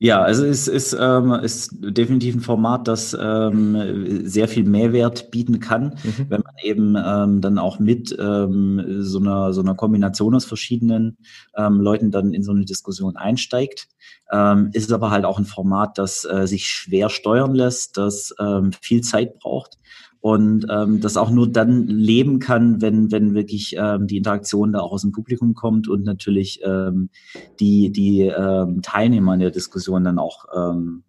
[0.00, 5.58] ja, also es ist, ähm, ist definitiv ein Format, das ähm, sehr viel Mehrwert bieten
[5.58, 6.26] kann, mhm.
[6.28, 11.16] wenn man eben ähm, dann auch mit ähm, so, einer, so einer Kombination aus verschiedenen
[11.56, 13.88] ähm, Leuten dann in so eine Diskussion einsteigt.
[14.30, 18.70] Ähm, ist aber halt auch ein Format, das äh, sich schwer steuern lässt, das ähm,
[18.80, 19.78] viel Zeit braucht
[20.28, 24.80] und ähm, das auch nur dann leben kann, wenn, wenn wirklich ähm, die Interaktion da
[24.80, 27.08] auch aus dem Publikum kommt und natürlich ähm,
[27.60, 31.02] die, die ähm, Teilnehmer in der Diskussion dann auch ähm,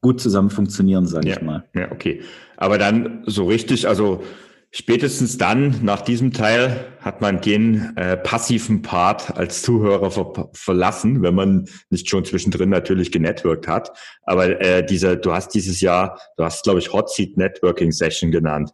[0.00, 1.66] gut zusammen funktionieren, sage ja, ich mal.
[1.72, 2.20] Ja, okay.
[2.56, 4.24] Aber dann so richtig, also
[4.70, 11.22] Spätestens dann, nach diesem Teil, hat man den äh, passiven Part als Zuhörer ver verlassen,
[11.22, 13.96] wenn man nicht schon zwischendrin natürlich genetworked hat.
[14.24, 18.30] Aber äh, dieser, du hast dieses Jahr, du hast, glaube ich, Hot Seat Networking Session
[18.30, 18.70] genannt.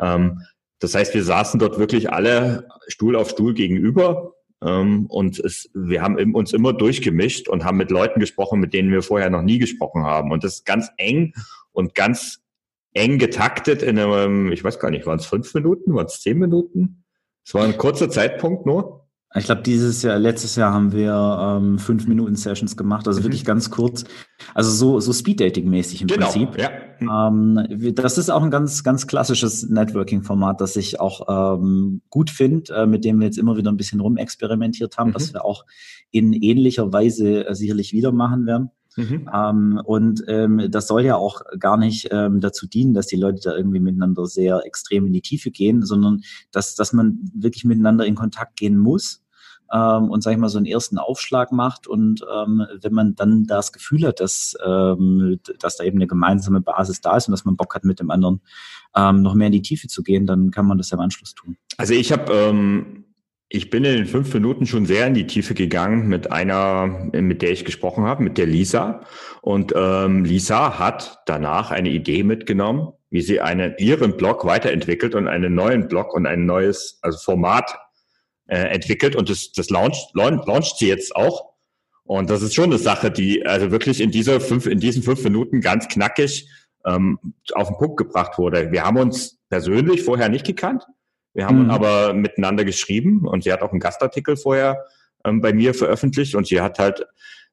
[0.00, 0.40] Ähm,
[0.80, 6.02] das heißt, wir saßen dort wirklich alle Stuhl auf Stuhl gegenüber ähm, und es, wir
[6.02, 9.58] haben uns immer durchgemischt und haben mit Leuten gesprochen, mit denen wir vorher noch nie
[9.58, 10.32] gesprochen haben.
[10.32, 11.32] Und das ist ganz eng
[11.72, 12.40] und ganz
[12.94, 16.38] eng getaktet in einem, ich weiß gar nicht, waren es fünf Minuten, waren es zehn
[16.38, 17.04] Minuten?
[17.44, 19.08] Es war ein kurzer Zeitpunkt nur.
[19.34, 23.24] Ich glaube, dieses Jahr, letztes Jahr haben wir ähm, fünf Minuten Sessions gemacht, also mhm.
[23.24, 24.04] wirklich ganz kurz.
[24.54, 26.58] Also so, so Speed-Dating-mäßig im genau, Prinzip.
[26.58, 26.70] Ja.
[27.28, 32.72] Ähm, das ist auch ein ganz, ganz klassisches Networking-Format, das ich auch ähm, gut finde,
[32.72, 35.14] äh, mit dem wir jetzt immer wieder ein bisschen rumexperimentiert haben, mhm.
[35.14, 35.66] was wir auch
[36.10, 38.70] in ähnlicher Weise äh, sicherlich wieder machen werden.
[38.96, 39.28] Mhm.
[39.32, 43.40] Ähm, und ähm, das soll ja auch gar nicht ähm, dazu dienen, dass die Leute
[43.42, 48.06] da irgendwie miteinander sehr extrem in die Tiefe gehen, sondern dass, dass man wirklich miteinander
[48.06, 49.22] in Kontakt gehen muss
[49.72, 53.44] ähm, und sag ich mal so einen ersten Aufschlag macht und ähm, wenn man dann
[53.44, 57.44] das Gefühl hat, dass ähm, dass da eben eine gemeinsame Basis da ist und dass
[57.44, 58.40] man Bock hat mit dem anderen
[58.96, 61.34] ähm, noch mehr in die Tiefe zu gehen, dann kann man das ja im Anschluss
[61.34, 61.56] tun.
[61.76, 62.97] Also ich habe ähm,
[63.50, 67.40] ich bin in den fünf Minuten schon sehr in die Tiefe gegangen mit einer, mit
[67.40, 69.00] der ich gesprochen habe, mit der Lisa.
[69.40, 75.28] Und ähm, Lisa hat danach eine Idee mitgenommen, wie sie einen, ihren Blog weiterentwickelt und
[75.28, 77.78] einen neuen Blog und ein neues also Format
[78.48, 79.16] äh, entwickelt.
[79.16, 81.54] Und das, das launcht, launcht sie jetzt auch.
[82.04, 85.24] Und das ist schon eine Sache, die also wirklich in dieser fünf, in diesen fünf
[85.24, 86.50] Minuten ganz knackig
[86.84, 87.18] ähm,
[87.54, 88.72] auf den Punkt gebracht wurde.
[88.72, 90.84] Wir haben uns persönlich vorher nicht gekannt.
[91.38, 91.70] Wir haben mhm.
[91.70, 94.86] aber miteinander geschrieben und sie hat auch einen Gastartikel vorher
[95.24, 97.06] ähm, bei mir veröffentlicht und sie hat halt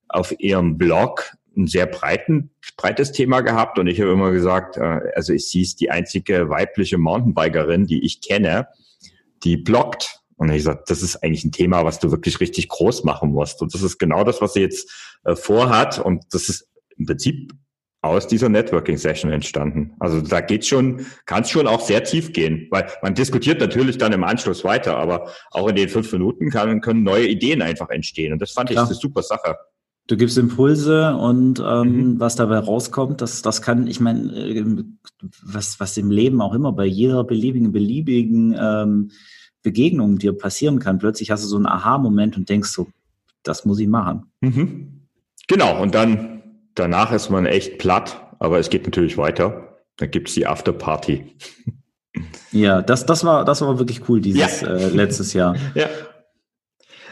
[0.08, 5.02] auf ihrem Blog ein sehr breiten, breites Thema gehabt und ich habe immer gesagt, äh,
[5.14, 8.70] also sie ist die einzige weibliche Mountainbikerin, die ich kenne,
[9.44, 10.20] die bloggt.
[10.38, 13.62] Und ich gesagt, das ist eigentlich ein Thema, was du wirklich richtig groß machen musst.
[13.62, 14.92] Und das ist genau das, was sie jetzt
[15.26, 16.00] äh, vorhat.
[16.00, 16.68] Und das ist
[16.98, 17.54] im Prinzip
[18.06, 19.94] aus dieser Networking-Session entstanden.
[20.00, 23.98] Also da geht schon, kann es schon auch sehr tief gehen, weil man diskutiert natürlich
[23.98, 27.90] dann im Anschluss weiter, aber auch in den fünf Minuten kann, können neue Ideen einfach
[27.90, 28.34] entstehen.
[28.34, 28.84] Und das fand Klar.
[28.84, 29.56] ich eine super Sache.
[30.08, 32.20] Du gibst Impulse und ähm, mhm.
[32.20, 34.64] was dabei rauskommt, das, das kann, ich meine, äh,
[35.42, 39.12] was, was im Leben auch immer bei jeder beliebigen, beliebigen ähm,
[39.64, 41.00] Begegnung dir passieren kann.
[41.00, 42.88] Plötzlich hast du so einen Aha-Moment und denkst so,
[43.42, 44.28] das muss ich machen.
[44.42, 45.08] Mhm.
[45.48, 46.35] Genau, und dann
[46.76, 49.80] danach ist man echt platt, aber es geht natürlich weiter.
[49.98, 51.36] Dann gibt es die Afterparty.
[52.52, 54.68] Ja, das, das, war, das war wirklich cool dieses ja.
[54.68, 55.56] äh, letztes Jahr.
[55.76, 55.90] Ja.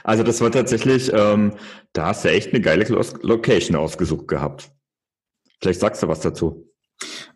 [0.06, 1.54] Also das war tatsächlich, ähm,
[1.94, 2.84] da hast du echt eine geile
[3.22, 4.70] Location ausgesucht gehabt.
[5.62, 6.73] Vielleicht sagst du was dazu.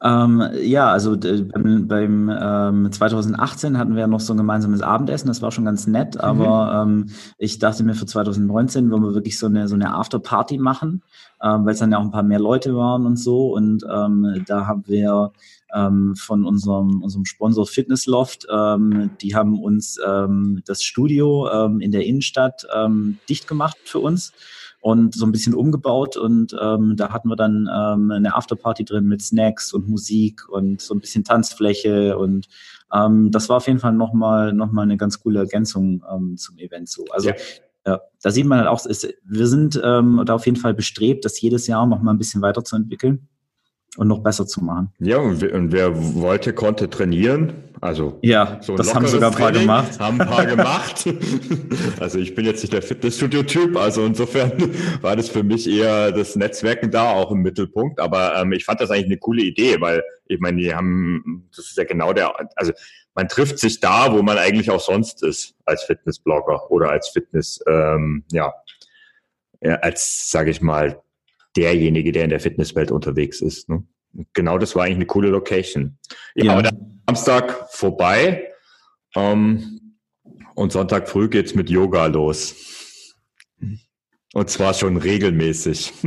[0.04, 5.28] Ähm, ja, also beim, beim ähm, 2018 hatten wir ja noch so ein gemeinsames Abendessen,
[5.28, 6.22] das war schon ganz nett, mhm.
[6.22, 6.92] aber mhm.
[6.92, 11.02] ähm, ich dachte mir für 2019 wollen wir wirklich so eine, so eine Afterparty machen,
[11.42, 14.44] ähm, weil es dann ja auch ein paar mehr Leute waren und so und ähm,
[14.46, 15.32] da haben wir
[15.74, 20.00] ähm, von unserem, unserem Sponsor Fitness Loft, die haben uns
[20.66, 22.66] das Studio in der Innenstadt
[23.28, 24.32] dicht gemacht für uns
[24.88, 29.04] und so ein bisschen umgebaut und ähm, da hatten wir dann ähm, eine Afterparty drin
[29.04, 32.48] mit Snacks und Musik und so ein bisschen Tanzfläche und
[32.94, 36.58] ähm, das war auf jeden Fall nochmal noch mal eine ganz coole Ergänzung ähm, zum
[36.58, 37.04] Event so.
[37.12, 37.36] Also ja.
[37.86, 41.24] Ja, da sieht man halt auch, ist, wir sind ähm, da auf jeden Fall bestrebt,
[41.24, 43.30] das jedes Jahr noch mal ein bisschen weiterzuentwickeln
[43.98, 44.92] und noch besser zu machen.
[45.00, 47.64] Ja, und wer, und wer wollte, konnte trainieren.
[47.82, 50.00] Also ja, so das haben sogar ein paar Training, gemacht.
[50.00, 51.06] Haben ein paar gemacht.
[52.00, 54.52] also ich bin jetzt nicht der Fitnessstudio-Typ, also insofern
[55.02, 58.00] war das für mich eher das Netzwerken da auch im Mittelpunkt.
[58.00, 61.66] Aber ähm, ich fand das eigentlich eine coole Idee, weil ich meine, die haben, das
[61.66, 62.72] ist ja genau der, also
[63.14, 67.60] man trifft sich da, wo man eigentlich auch sonst ist als Fitnessblogger oder als Fitness,
[67.68, 68.54] ähm, ja,
[69.82, 71.02] als, sage ich mal,
[71.58, 73.70] derjenige, der in der Fitnesswelt unterwegs ist.
[73.70, 73.84] Ne?
[74.34, 75.98] Genau das war eigentlich eine coole Location.
[76.36, 76.52] Ja, ja.
[76.54, 78.52] aber dann Samstag vorbei
[79.16, 79.96] ähm,
[80.56, 82.56] und Sonntag früh geht's mit Yoga los.
[84.34, 85.94] Und zwar schon regelmäßig.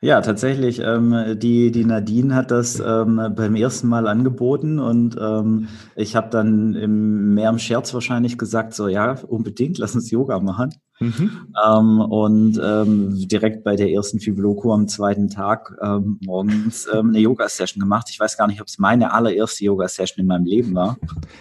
[0.00, 0.78] Ja, tatsächlich.
[0.78, 5.66] Ähm, die, die Nadine hat das ähm, beim ersten Mal angeboten und ähm,
[5.96, 10.38] ich habe dann im, mehr im Scherz wahrscheinlich gesagt, so ja, unbedingt, lass uns Yoga
[10.38, 10.72] machen.
[11.00, 11.54] Mhm.
[11.64, 17.20] Ähm, und ähm, direkt bei der ersten Fibloco am zweiten Tag ähm, morgens ähm, eine
[17.20, 18.08] Yoga-Session gemacht.
[18.10, 20.96] Ich weiß gar nicht, ob es meine allererste Yoga-Session in meinem Leben war.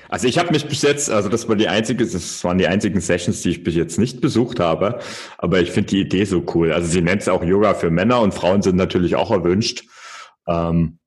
[0.10, 3.02] Also ich habe mich bis jetzt, also das war die einzige, das waren die einzigen
[3.02, 5.00] Sessions, die ich bis jetzt nicht besucht habe.
[5.38, 6.72] Aber ich finde die Idee so cool.
[6.72, 9.86] Also sie nennt es auch Yoga für Männer und Frauen sind natürlich auch erwünscht.
[10.48, 11.00] Ähm,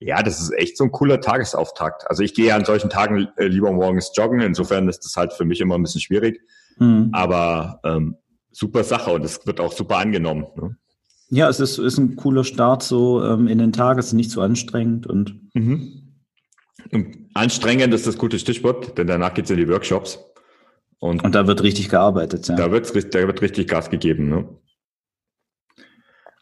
[0.00, 2.08] ja, das ist echt so ein cooler Tagesauftakt.
[2.08, 4.40] Also ich gehe ja an solchen Tagen äh, lieber morgens joggen.
[4.40, 6.40] Insofern ist das halt für mich immer ein bisschen schwierig.
[6.78, 7.10] Mhm.
[7.12, 8.16] Aber ähm,
[8.52, 10.46] super Sache und es wird auch super angenommen.
[10.56, 10.76] Ne?
[11.30, 13.98] Ja, es ist, ist ein cooler Start so ähm, in den Tag.
[13.98, 16.14] Es ist nicht zu so anstrengend und, mhm.
[16.90, 20.18] und anstrengend ist das gute Stichwort, denn danach geht's in die Workshops.
[21.00, 22.48] Und, und da wird richtig gearbeitet.
[22.48, 22.56] Ja.
[22.56, 24.28] Da, wird, da wird richtig Gas gegeben.
[24.28, 24.48] Ne?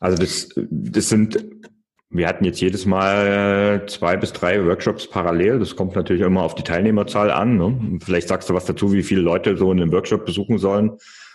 [0.01, 1.45] Also das, das sind
[2.11, 5.59] wir hatten jetzt jedes Mal zwei bis drei Workshops parallel.
[5.59, 7.57] Das kommt natürlich immer auf die Teilnehmerzahl an.
[7.57, 7.99] Ne?
[8.03, 10.93] Vielleicht sagst du was dazu, wie viele Leute so einen Workshop besuchen sollen,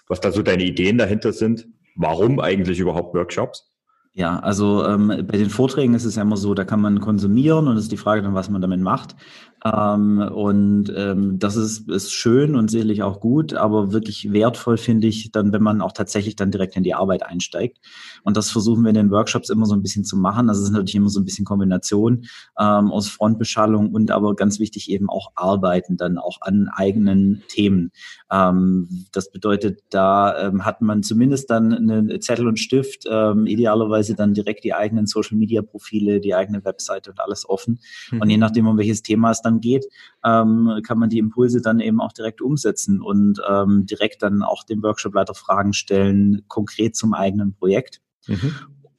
[0.08, 1.68] was da so deine Ideen dahinter sind.
[1.96, 3.70] Warum eigentlich überhaupt Workshops?
[4.14, 7.68] Ja, also ähm, bei den Vorträgen ist es ja immer so, da kann man konsumieren
[7.68, 9.16] und es ist die Frage dann, was man damit macht.
[9.64, 15.08] Ähm, und ähm, das ist, ist schön und sicherlich auch gut, aber wirklich wertvoll finde
[15.08, 17.80] ich dann, wenn man auch tatsächlich dann direkt in die Arbeit einsteigt.
[18.24, 20.50] Und das versuchen wir in den Workshops immer so ein bisschen zu machen.
[20.50, 22.26] Also es ist natürlich immer so ein bisschen Kombination
[22.60, 27.92] ähm, aus Frontbeschallung und aber ganz wichtig eben auch Arbeiten dann auch an eigenen Themen.
[28.32, 34.16] Ähm, das bedeutet, da ähm, hat man zumindest dann eine Zettel und Stift, ähm, idealerweise
[34.16, 37.80] dann direkt die eigenen Social Media Profile, die eigene Webseite und alles offen.
[38.12, 38.22] Mhm.
[38.22, 39.86] Und je nachdem, um welches Thema es dann dann geht,
[40.24, 44.64] ähm, kann man die Impulse dann eben auch direkt umsetzen und ähm, direkt dann auch
[44.64, 48.02] dem Workshopleiter Fragen stellen, konkret zum eigenen Projekt.
[48.28, 48.54] Mhm.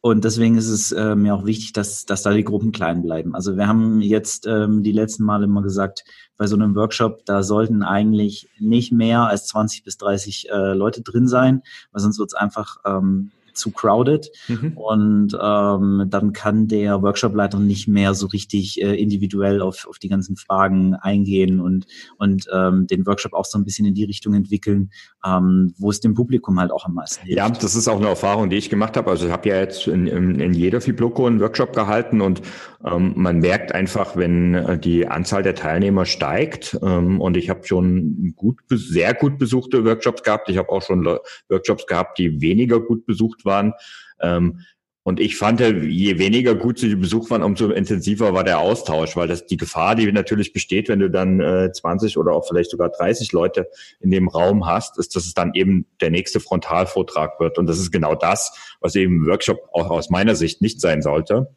[0.05, 3.37] Und deswegen ist es äh, mir auch wichtig, dass, dass da die Gruppen klein bleiben.
[3.37, 6.03] Also wir haben jetzt ähm, die letzten Male immer gesagt,
[6.37, 11.03] bei so einem Workshop, da sollten eigentlich nicht mehr als 20 bis 30 äh, Leute
[11.03, 14.73] drin sein, weil sonst wird es einfach ähm, zu crowded mhm.
[14.77, 20.09] und ähm, dann kann der Workshopleiter nicht mehr so richtig äh, individuell auf, auf die
[20.09, 21.87] ganzen Fragen eingehen und,
[22.19, 24.91] und ähm, den Workshop auch so ein bisschen in die Richtung entwickeln,
[25.25, 27.39] ähm, wo es dem Publikum halt auch am meisten hilft.
[27.39, 29.11] Ja, das ist auch eine Erfahrung, die ich gemacht habe.
[29.11, 32.43] Also ich habe ja jetzt in, in, in jeder Fibloco einen Workshop gehalten und
[32.85, 37.65] ähm, man merkt einfach, wenn äh, die Anzahl der Teilnehmer steigt ähm, und ich habe
[37.67, 40.49] schon gut, sehr gut besuchte Workshops gehabt.
[40.49, 41.05] Ich habe auch schon
[41.49, 43.73] Workshops gehabt, die weniger gut besucht waren.
[44.21, 44.61] Ähm,
[45.05, 49.27] und ich fand, je weniger gut sie besucht waren, umso intensiver war der Austausch, weil
[49.27, 52.89] das die Gefahr, die natürlich besteht, wenn du dann äh, 20 oder auch vielleicht sogar
[52.89, 53.69] 30 Leute
[53.99, 57.59] in dem Raum hast, ist, dass es dann eben der nächste Frontalvortrag wird.
[57.59, 61.49] Und das ist genau das, was eben Workshop auch aus meiner Sicht nicht sein sollte.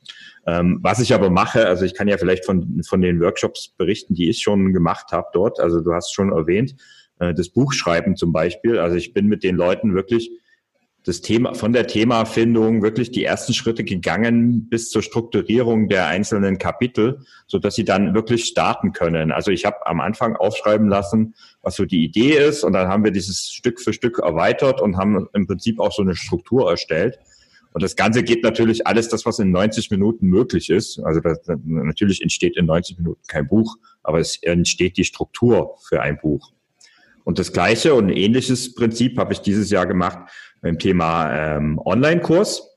[0.47, 4.15] Ähm, was ich aber mache, also ich kann ja vielleicht von, von den Workshops berichten,
[4.15, 5.59] die ich schon gemacht habe dort.
[5.59, 6.75] Also du hast schon erwähnt,
[7.19, 8.79] äh, das Buchschreiben zum Beispiel.
[8.79, 10.31] Also ich bin mit den Leuten wirklich
[11.06, 16.58] das Thema, von der Themafindung wirklich die ersten Schritte gegangen bis zur Strukturierung der einzelnen
[16.58, 19.32] Kapitel, so dass sie dann wirklich starten können.
[19.32, 23.03] Also ich habe am Anfang aufschreiben lassen, was so die Idee ist und dann haben
[23.03, 27.20] wir dieses Stück für Stück erweitert und haben im Prinzip auch so eine Struktur erstellt.
[27.72, 30.97] Und das Ganze geht natürlich alles das, was in 90 Minuten möglich ist.
[30.99, 36.01] Also das, natürlich entsteht in 90 Minuten kein Buch, aber es entsteht die Struktur für
[36.01, 36.51] ein Buch.
[37.26, 40.30] Und das gleiche und ähnliches Prinzip habe ich dieses Jahr gemacht
[40.66, 42.76] beim Thema ähm, Online-Kurs.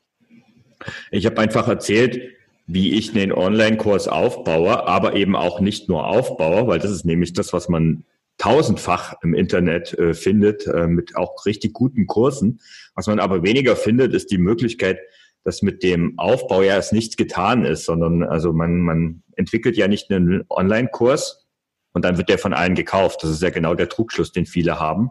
[1.10, 2.20] Ich habe einfach erzählt,
[2.66, 7.32] wie ich den Online-Kurs aufbaue, aber eben auch nicht nur aufbaue, weil das ist nämlich
[7.32, 8.04] das, was man
[8.36, 12.60] tausendfach im Internet äh, findet, äh, mit auch richtig guten Kursen.
[12.94, 14.98] Was man aber weniger findet, ist die Möglichkeit,
[15.42, 19.88] dass mit dem Aufbau ja es nichts getan ist, sondern also man, man entwickelt ja
[19.88, 21.46] nicht einen Online-Kurs
[21.94, 23.22] und dann wird der von allen gekauft.
[23.22, 25.10] Das ist ja genau der Trugschluss, den viele haben,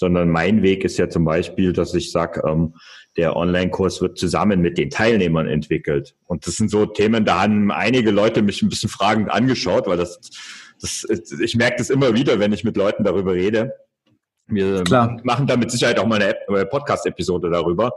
[0.00, 2.74] sondern mein Weg ist ja zum Beispiel, dass ich sage, ähm,
[3.18, 6.16] der Online-Kurs wird zusammen mit den Teilnehmern entwickelt.
[6.24, 9.98] Und das sind so Themen, da haben einige Leute mich ein bisschen fragend angeschaut, weil
[9.98, 10.18] das,
[10.80, 11.06] das
[11.38, 13.74] ich merke das immer wieder, wenn ich mit Leuten darüber rede.
[14.46, 15.20] Wir Klar.
[15.22, 17.92] machen da mit Sicherheit auch mal eine Podcast-Episode darüber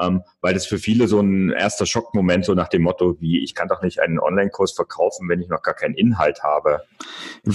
[0.00, 3.54] ähm, weil das für viele so ein erster Schockmoment so nach dem Motto, wie ich
[3.54, 6.80] kann doch nicht einen Online-Kurs verkaufen, wenn ich noch gar keinen Inhalt habe.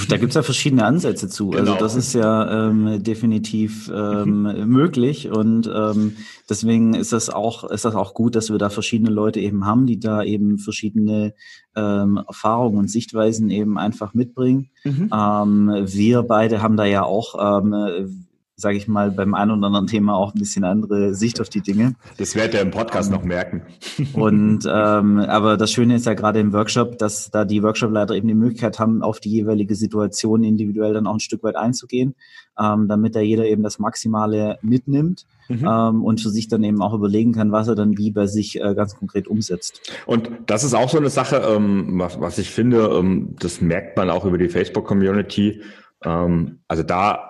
[0.09, 1.51] Da gibt es ja verschiedene Ansätze zu.
[1.51, 1.73] Also genau.
[1.73, 6.17] Also das ist ja ähm, definitiv ähm, möglich und ähm,
[6.49, 9.87] deswegen ist das auch ist das auch gut, dass wir da verschiedene Leute eben haben,
[9.87, 11.33] die da eben verschiedene
[11.75, 14.69] ähm, Erfahrungen und Sichtweisen eben einfach mitbringen.
[14.83, 15.09] Mhm.
[15.13, 18.26] Ähm, wir beide haben da ja auch ähm,
[18.59, 21.61] sage ich mal, beim einen oder anderen Thema auch ein bisschen andere Sicht auf die
[21.61, 21.93] Dinge.
[22.17, 23.61] Das werdet ihr im Podcast noch merken.
[24.13, 28.27] Und ähm, aber das Schöne ist ja gerade im Workshop, dass da die Workshopleiter eben
[28.27, 32.15] die Möglichkeit haben, auf die jeweilige Situation individuell dann auch ein Stück weit einzugehen,
[32.59, 35.63] ähm, damit da jeder eben das Maximale mitnimmt mhm.
[35.63, 38.59] ähm, und für sich dann eben auch überlegen kann, was er dann wie bei sich
[38.59, 39.91] äh, ganz konkret umsetzt.
[40.07, 43.97] Und das ist auch so eine Sache, ähm, was, was ich finde, ähm, das merkt
[43.97, 45.61] man auch über die Facebook-Community.
[46.03, 47.26] Ähm, also da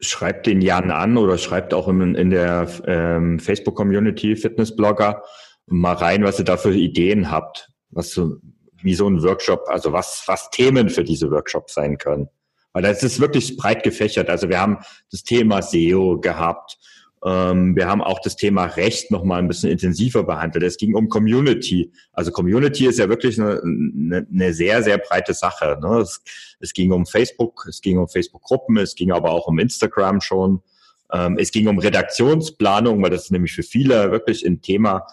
[0.00, 5.22] schreibt den Jan an oder schreibt auch in, in der ähm, Facebook-Community Fitnessblogger
[5.66, 8.36] mal rein, was ihr da für Ideen habt, was so,
[8.82, 12.28] wie so ein Workshop, also was, was Themen für diese Workshops sein können.
[12.72, 14.30] Weil das ist wirklich breit gefächert.
[14.30, 14.78] Also wir haben
[15.10, 16.78] das Thema SEO gehabt,
[17.20, 20.64] wir haben auch das Thema Recht noch mal ein bisschen intensiver behandelt.
[20.64, 21.90] Es ging um Community.
[22.12, 25.78] Also Community ist ja wirklich eine, eine, sehr, sehr breite Sache.
[25.82, 25.98] Ne?
[25.98, 26.22] Es,
[26.60, 30.62] es, ging um Facebook, es ging um Facebook-Gruppen, es ging aber auch um Instagram schon.
[31.12, 35.06] Ähm, es ging um Redaktionsplanung, weil das ist nämlich für viele wirklich ein Thema,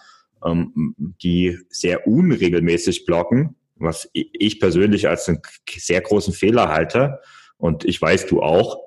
[0.44, 7.20] ähm, die sehr unregelmäßig bloggen, was ich persönlich als einen sehr großen Fehler halte.
[7.56, 8.78] Und ich weiß, du auch.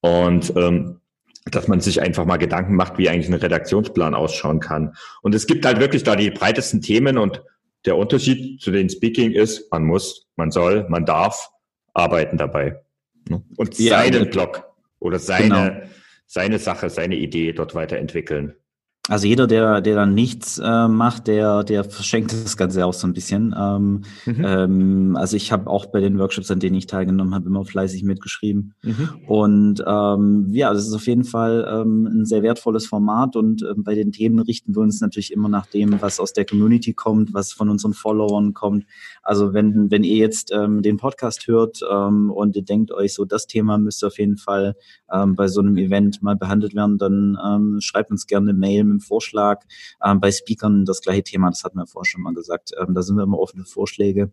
[0.00, 0.99] Und ähm,
[1.46, 4.94] dass man sich einfach mal Gedanken macht, wie eigentlich ein Redaktionsplan ausschauen kann.
[5.22, 7.42] Und es gibt halt wirklich da die breitesten Themen und
[7.86, 11.50] der Unterschied zu den Speaking ist, man muss, man soll, man darf
[11.94, 12.80] arbeiten dabei.
[13.28, 13.42] Ne?
[13.56, 14.64] Und ja, seinen Blog
[14.98, 15.90] oder seine, genau.
[16.26, 18.54] seine Sache, seine Idee dort weiterentwickeln.
[19.10, 23.08] Also jeder, der, der dann nichts äh, macht, der, der verschenkt das Ganze auch so
[23.08, 23.52] ein bisschen.
[23.58, 24.44] Ähm, mhm.
[24.44, 28.04] ähm, also ich habe auch bei den Workshops, an denen ich teilgenommen habe, immer fleißig
[28.04, 28.74] mitgeschrieben.
[28.82, 29.08] Mhm.
[29.26, 33.82] Und ähm, ja, das ist auf jeden Fall ähm, ein sehr wertvolles Format und ähm,
[33.82, 37.34] bei den Themen richten wir uns natürlich immer nach dem, was aus der Community kommt,
[37.34, 38.86] was von unseren Followern kommt.
[39.24, 43.24] Also wenn, wenn ihr jetzt ähm, den Podcast hört ähm, und ihr denkt euch so,
[43.24, 44.76] das Thema müsste auf jeden Fall
[45.12, 48.84] ähm, bei so einem Event mal behandelt werden, dann ähm, schreibt uns gerne eine Mail
[48.84, 49.62] mit einem Vorschlag.
[50.04, 52.72] Ähm, bei Speakern das gleiche Thema, das hatten wir vorher schon mal gesagt.
[52.80, 54.32] Ähm, da sind wir immer offen für Vorschläge,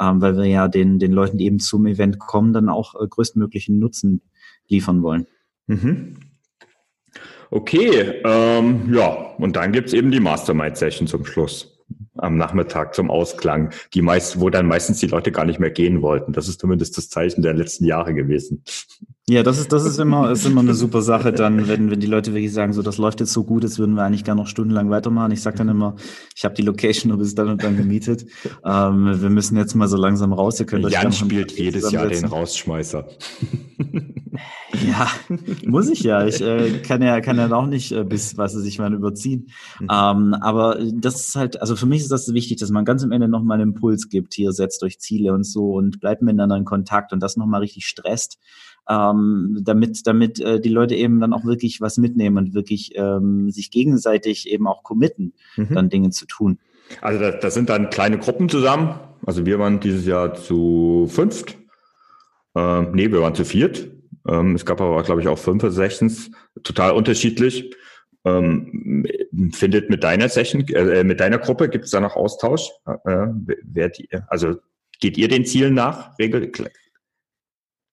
[0.00, 3.06] ähm, weil wir ja den, den Leuten, die eben zum Event kommen, dann auch äh,
[3.06, 4.22] größtmöglichen Nutzen
[4.68, 5.26] liefern wollen.
[5.66, 6.16] Mhm.
[7.50, 11.74] Okay, ähm, ja, und dann gibt's eben die Mastermind-Session zum Schluss
[12.16, 16.02] am Nachmittag zum Ausklang, die meist, wo dann meistens die Leute gar nicht mehr gehen
[16.02, 16.32] wollten.
[16.32, 18.62] Das ist zumindest das Zeichen der letzten Jahre gewesen.
[19.26, 22.06] Ja, das ist, das ist immer, ist immer eine super Sache dann, wenn, wenn die
[22.06, 24.48] Leute wirklich sagen, so, das läuft jetzt so gut, jetzt würden wir eigentlich gerne noch
[24.48, 25.32] stundenlang weitermachen.
[25.32, 25.96] Ich sage dann immer,
[26.36, 28.26] ich habe die Location nur bis dann und dann gemietet.
[28.66, 30.60] Ähm, wir müssen jetzt mal so langsam raus.
[30.60, 33.06] Ihr könnt euch Jan spielt jedes Jahr den Rausschmeißer.
[34.82, 35.08] Ja,
[35.66, 36.26] muss ich ja.
[36.26, 39.50] Ich äh, kann ja kann ja auch nicht äh, bis was sie sich mal überziehen.
[39.80, 39.88] Mhm.
[39.90, 43.12] Ähm, aber das ist halt, also für mich ist das wichtig, dass man ganz am
[43.12, 44.34] Ende nochmal einen Impuls gibt.
[44.34, 47.86] Hier setzt euch Ziele und so und bleibt miteinander in Kontakt und das nochmal richtig
[47.86, 48.38] stresst,
[48.88, 53.50] ähm, damit damit äh, die Leute eben dann auch wirklich was mitnehmen und wirklich ähm,
[53.50, 55.74] sich gegenseitig eben auch committen, mhm.
[55.74, 56.58] dann Dinge zu tun.
[57.00, 58.98] Also das, das sind dann kleine Gruppen zusammen.
[59.26, 61.56] Also wir waren dieses Jahr zu fünft.
[62.54, 63.88] Äh, nee, wir waren zu viert.
[64.28, 66.30] Ähm, es gab aber, glaube ich, auch fünf oder sechstens,
[66.62, 67.74] total unterschiedlich.
[68.26, 69.04] Ähm,
[69.52, 72.70] findet mit deiner Session, äh, mit deiner Gruppe, gibt es da noch Austausch?
[72.86, 73.26] Äh,
[73.64, 74.56] wer die, also
[75.00, 76.18] geht ihr den Zielen nach?
[76.18, 76.50] Regel,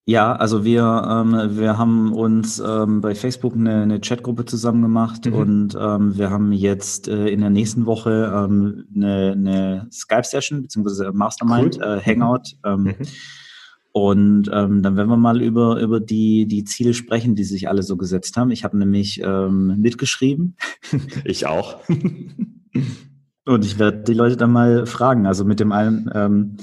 [0.05, 5.25] ja, also wir, ähm, wir haben uns ähm, bei Facebook eine, eine Chatgruppe zusammen gemacht
[5.25, 5.33] mhm.
[5.33, 11.11] und ähm, wir haben jetzt äh, in der nächsten Woche ähm, eine, eine Skype-Session beziehungsweise
[11.13, 11.83] Mastermind, cool.
[11.83, 12.55] äh, Hangout.
[12.65, 12.95] Ähm, mhm.
[13.93, 17.83] Und ähm, dann werden wir mal über, über die, die Ziele sprechen, die sich alle
[17.83, 18.51] so gesetzt haben.
[18.51, 20.55] Ich habe nämlich ähm, mitgeschrieben.
[21.25, 21.79] Ich auch.
[23.45, 25.25] Und ich werde die Leute dann mal fragen.
[25.25, 26.57] Also mit dem allen, ähm,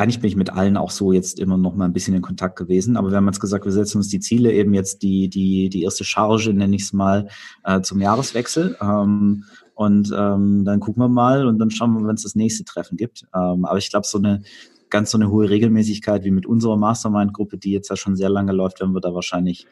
[0.00, 2.56] eigentlich bin ich mit allen auch so jetzt immer noch mal ein bisschen in Kontakt
[2.56, 2.96] gewesen.
[2.96, 5.82] Aber wir haben jetzt gesagt, wir setzen uns die Ziele eben jetzt die, die, die
[5.82, 7.28] erste Charge, nenne ich es mal,
[7.64, 8.78] äh, zum Jahreswechsel.
[8.80, 9.44] Ähm,
[9.74, 12.96] und ähm, dann gucken wir mal und dann schauen wir, wenn es das nächste Treffen
[12.96, 13.26] gibt.
[13.34, 14.42] Ähm, aber ich glaube, so eine
[14.88, 18.52] ganz so eine hohe Regelmäßigkeit wie mit unserer Mastermind-Gruppe, die jetzt ja schon sehr lange
[18.52, 19.66] läuft, werden wir da wahrscheinlich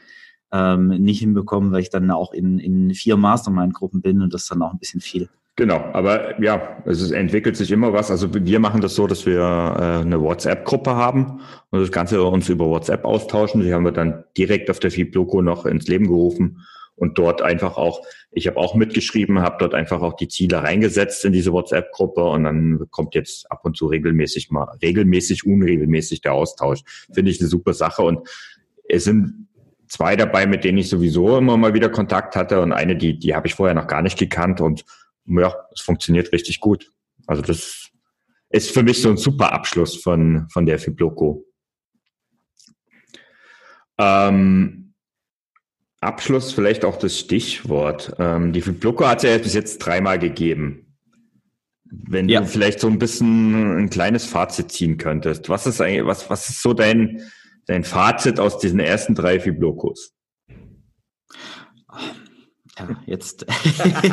[0.52, 4.60] ähm, nicht hinbekommen, weil ich dann auch in, in vier Mastermind-Gruppen bin und das dann
[4.60, 5.30] auch ein bisschen viel.
[5.58, 8.12] Genau, aber ja, es entwickelt sich immer was.
[8.12, 11.40] Also wir machen das so, dass wir äh, eine WhatsApp-Gruppe haben
[11.70, 13.62] und das Ganze uns über WhatsApp austauschen.
[13.62, 17.76] Die haben wir dann direkt auf der Fibloco noch ins Leben gerufen und dort einfach
[17.76, 22.22] auch, ich habe auch mitgeschrieben, habe dort einfach auch die Ziele reingesetzt in diese WhatsApp-Gruppe
[22.22, 26.82] und dann kommt jetzt ab und zu regelmäßig mal, regelmäßig, unregelmäßig der Austausch.
[27.12, 28.28] Finde ich eine super Sache und
[28.88, 29.48] es sind
[29.88, 33.34] zwei dabei, mit denen ich sowieso immer mal wieder Kontakt hatte und eine, die, die
[33.34, 34.84] habe ich vorher noch gar nicht gekannt und
[35.28, 36.90] ja, es funktioniert richtig gut.
[37.26, 37.90] Also das
[38.50, 41.44] ist für mich so ein super Abschluss von, von der Fibloco.
[43.98, 44.94] Ähm,
[46.00, 48.14] Abschluss vielleicht auch das Stichwort.
[48.18, 50.96] Ähm, die Fibloco hat es ja bis jetzt dreimal gegeben.
[51.90, 52.40] Wenn ja.
[52.40, 55.48] du vielleicht so ein bisschen ein kleines Fazit ziehen könntest.
[55.48, 57.22] Was ist eigentlich, was, was ist so dein,
[57.66, 60.14] dein Fazit aus diesen ersten drei Fiblocos?
[62.78, 63.46] Ja, jetzt.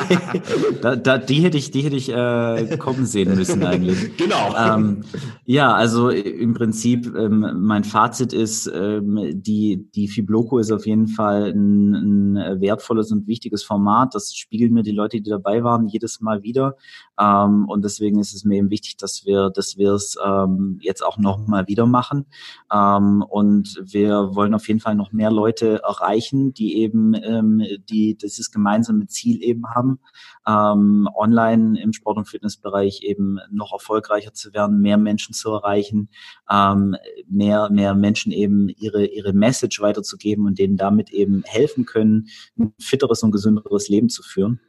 [0.82, 4.16] da, da, die hätte ich, die hätte ich äh, kommen sehen müssen eigentlich.
[4.26, 4.56] Genau.
[4.58, 5.04] Ähm,
[5.46, 11.08] ja, also im Prinzip ähm, mein Fazit ist, ähm, die die Fibloco ist auf jeden
[11.08, 14.16] Fall ein, ein wertvolles und wichtiges Format.
[14.16, 16.76] Das spiegeln mir die Leute, die dabei waren, jedes Mal wieder.
[17.20, 21.04] Ähm, und deswegen ist es mir eben wichtig, dass wir, dass wir es ähm, jetzt
[21.04, 22.26] auch noch mal wieder machen.
[22.72, 28.16] Ähm, und wir wollen auf jeden Fall noch mehr Leute erreichen, die eben ähm, die
[28.18, 30.00] dieses gemeinsame Ziel eben haben,
[30.48, 36.10] ähm, online im Sport- und Fitnessbereich eben noch erfolgreicher zu werden, mehr Menschen zu erreichen,
[36.50, 36.96] ähm,
[37.28, 42.74] mehr, mehr Menschen eben ihre, ihre Message weiterzugeben und denen damit eben helfen können, ein
[42.80, 44.60] fitteres und gesünderes Leben zu führen.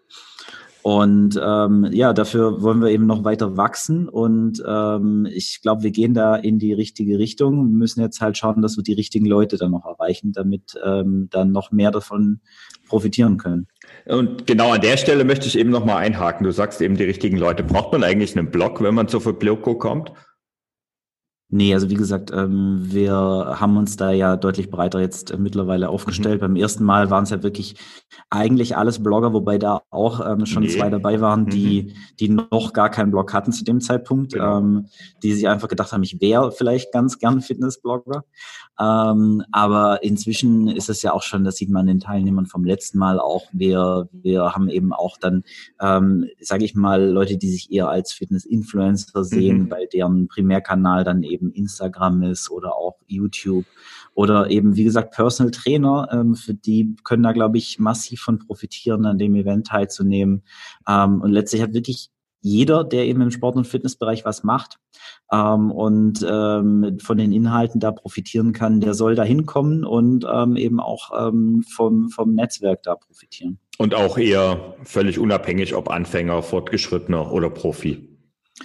[0.87, 4.09] Und ähm, ja, dafür wollen wir eben noch weiter wachsen.
[4.09, 7.57] Und ähm, ich glaube, wir gehen da in die richtige Richtung.
[7.57, 11.27] Wir müssen jetzt halt schauen, dass wir die richtigen Leute dann noch erreichen, damit ähm,
[11.33, 12.39] dann noch mehr davon
[12.89, 13.67] profitieren können.
[14.05, 16.45] Und genau an der Stelle möchte ich eben nochmal einhaken.
[16.45, 17.65] Du sagst eben die richtigen Leute.
[17.65, 20.13] Braucht man eigentlich einen Blog, wenn man zur Verbloko kommt?
[21.49, 25.91] Nee, also wie gesagt, ähm, wir haben uns da ja deutlich breiter jetzt äh, mittlerweile
[25.91, 26.41] aufgestellt.
[26.41, 26.47] Mhm.
[26.47, 27.77] Beim ersten Mal waren es ja wirklich
[28.31, 30.71] eigentlich alles Blogger, wobei da auch ähm, schon nee.
[30.71, 31.93] zwei dabei waren, die, mhm.
[32.19, 34.59] die noch gar keinen Blog hatten zu dem Zeitpunkt, genau.
[34.59, 34.87] ähm,
[35.23, 38.25] die sich einfach gedacht haben, ich wäre vielleicht ganz gern Fitnessblogger.
[38.81, 42.99] Ähm, aber inzwischen ist es ja auch schon, das sieht man den Teilnehmern vom letzten
[42.99, 45.45] Mal auch, wir, wir haben eben auch dann,
[45.81, 49.69] ähm, sage ich mal, Leute, die sich eher als Fitness-Influencer sehen, mhm.
[49.69, 53.67] bei deren Primärkanal dann eben Instagram ist oder auch YouTube
[54.15, 58.39] oder eben, wie gesagt, Personal Trainer, ähm, für die können da, glaube ich, massiv von
[58.39, 60.43] profitieren, an dem Event teilzunehmen.
[60.89, 62.11] Ähm, und letztlich hat wirklich
[62.41, 64.79] jeder, der eben im Sport- und Fitnessbereich was macht
[65.33, 70.57] ähm, und ähm, von den Inhalten da profitieren kann, der soll da hinkommen und ähm,
[70.57, 73.59] eben auch ähm, vom, vom Netzwerk da profitieren.
[73.79, 78.16] Und auch eher völlig unabhängig, ob Anfänger, Fortgeschrittener oder Profi.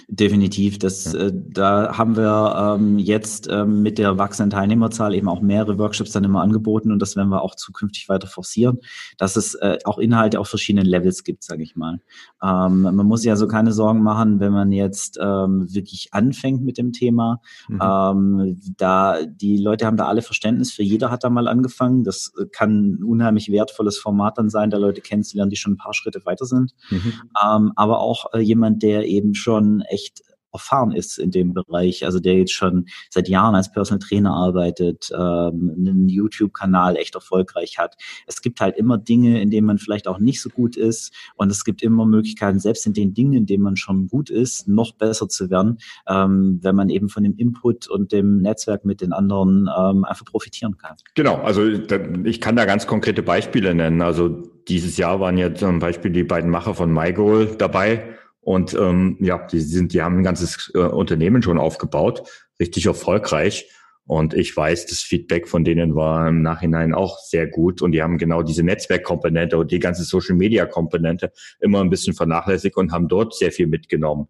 [0.08, 0.78] Definitiv.
[0.78, 5.78] Das, äh, da haben wir ähm, jetzt ähm, mit der wachsenden Teilnehmerzahl eben auch mehrere
[5.78, 8.78] Workshops dann immer angeboten und das werden wir auch zukünftig weiter forcieren,
[9.18, 12.00] dass es äh, auch Inhalte auf verschiedenen Levels gibt, sage ich mal.
[12.42, 16.78] Ähm, man muss ja so keine Sorgen machen, wenn man jetzt ähm, wirklich anfängt mit
[16.78, 17.42] dem Thema.
[17.68, 17.80] Mhm.
[17.82, 22.02] Ähm, da die Leute haben da alle Verständnis für jeder hat da mal angefangen.
[22.02, 25.92] Das kann ein unheimlich wertvolles Format dann sein, da Leute kennenzulernen, die schon ein paar
[25.92, 26.72] Schritte weiter sind.
[26.88, 27.12] Mhm.
[27.44, 30.22] Ähm, aber auch äh, jemand, der eben schon echt
[30.52, 35.10] erfahren ist in dem Bereich, also der jetzt schon seit Jahren als Personal Trainer arbeitet,
[35.12, 37.96] ähm, einen YouTube-Kanal echt erfolgreich hat.
[38.26, 41.50] Es gibt halt immer Dinge, in denen man vielleicht auch nicht so gut ist und
[41.50, 44.92] es gibt immer Möglichkeiten, selbst in den Dingen, in denen man schon gut ist, noch
[44.92, 49.12] besser zu werden, ähm, wenn man eben von dem Input und dem Netzwerk mit den
[49.12, 50.96] anderen ähm, einfach profitieren kann.
[51.14, 54.02] Genau, also ich kann da ganz konkrete Beispiele nennen.
[54.02, 54.28] Also
[54.68, 59.46] dieses Jahr waren ja zum Beispiel die beiden Macher von MyGoal dabei und ähm, ja,
[59.46, 62.24] die sind, die haben ein ganzes äh, Unternehmen schon aufgebaut,
[62.58, 63.70] richtig erfolgreich.
[64.04, 67.82] Und ich weiß, das Feedback von denen war im Nachhinein auch sehr gut.
[67.82, 71.30] Und die haben genau diese Netzwerkkomponente und die ganze Social-Media-Komponente
[71.60, 74.26] immer ein bisschen vernachlässigt und haben dort sehr viel mitgenommen.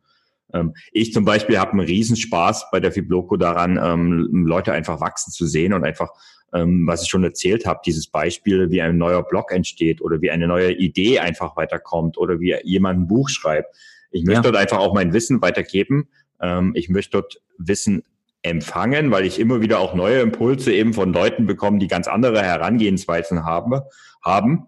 [0.53, 5.33] Ähm, ich zum Beispiel habe einen Riesenspaß bei der Fibloco daran, ähm, Leute einfach wachsen
[5.33, 6.11] zu sehen und einfach,
[6.53, 10.31] ähm, was ich schon erzählt habe, dieses Beispiel, wie ein neuer Blog entsteht oder wie
[10.31, 13.75] eine neue Idee einfach weiterkommt oder wie jemand ein Buch schreibt
[14.13, 14.53] ich möchte ja.
[14.53, 16.09] dort einfach auch mein Wissen weitergeben.
[16.41, 18.03] Ähm, ich möchte dort Wissen
[18.43, 22.43] empfangen, weil ich immer wieder auch neue Impulse eben von Leuten bekomme, die ganz andere
[22.43, 23.81] Herangehensweisen haben,
[24.25, 24.67] haben.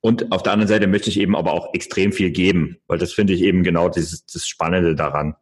[0.00, 3.12] Und auf der anderen Seite möchte ich eben aber auch extrem viel geben, weil das
[3.12, 5.34] finde ich eben genau dieses, das Spannende daran.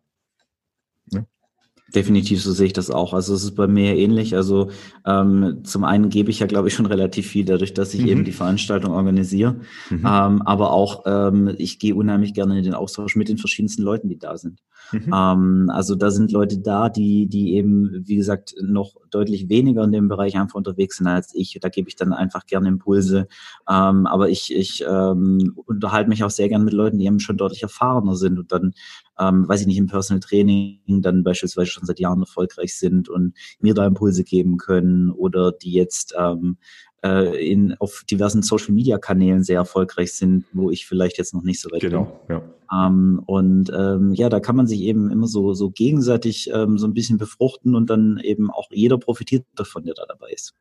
[1.95, 3.15] Definitiv, so sehe ich das auch.
[3.15, 4.37] Also es ist bei mir ähnlich.
[4.37, 4.71] Also
[5.05, 8.09] ähm, zum einen gebe ich ja, glaube ich, schon relativ viel dadurch, dass ich mhm.
[8.09, 9.57] eben die Veranstaltung organisiere.
[9.91, 10.07] Mhm.
[10.07, 14.09] Ähm, aber auch ähm, ich gehe unheimlich gerne in den Austausch mit den verschiedensten Leuten,
[14.09, 14.61] die da sind.
[14.93, 15.13] Mhm.
[15.15, 19.93] Ähm, also da sind Leute da, die, die eben, wie gesagt, noch deutlich weniger in
[19.93, 21.59] dem Bereich einfach unterwegs sind als ich.
[21.61, 23.29] Da gebe ich dann einfach gerne Impulse.
[23.69, 27.37] Ähm, aber ich, ich ähm, unterhalte mich auch sehr gerne mit Leuten, die eben schon
[27.37, 28.73] deutlich erfahrener sind und dann,
[29.19, 33.35] ähm, weiß ich nicht, im Personal Training dann beispielsweise schon seit Jahren erfolgreich sind und
[33.61, 36.57] mir da Impulse geben können oder die jetzt ähm,
[37.03, 41.43] äh, in, auf diversen Social Media Kanälen sehr erfolgreich sind, wo ich vielleicht jetzt noch
[41.43, 42.13] nicht so weit genau, bin.
[42.29, 42.55] Genau, ja.
[42.73, 46.87] Ähm, und ähm, ja, da kann man sich eben immer so, so gegenseitig ähm, so
[46.87, 50.55] ein bisschen befruchten und dann eben auch jeder profitiert davon, der da dabei ist.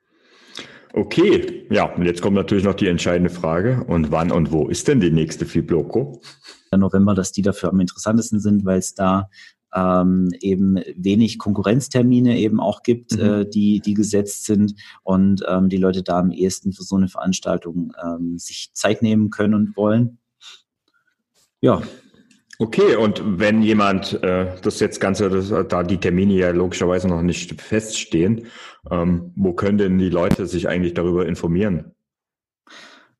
[0.94, 3.84] Okay, ja, und jetzt kommt natürlich noch die entscheidende Frage.
[3.88, 6.20] Und wann und wo ist denn die nächste Fibloco?
[6.76, 9.30] November, dass die dafür am interessantesten sind, weil es da
[9.74, 13.20] ähm, eben wenig Konkurrenztermine eben auch gibt, mhm.
[13.20, 17.08] äh, die, die gesetzt sind und ähm, die Leute da am ehesten für so eine
[17.08, 20.18] Veranstaltung ähm, sich Zeit nehmen können und wollen.
[21.62, 21.82] Ja.
[22.62, 27.22] Okay, und wenn jemand äh, das jetzt Ganze, das, da die Termine ja logischerweise noch
[27.22, 28.48] nicht feststehen,
[28.92, 31.94] ähm, wo können denn die Leute sich eigentlich darüber informieren?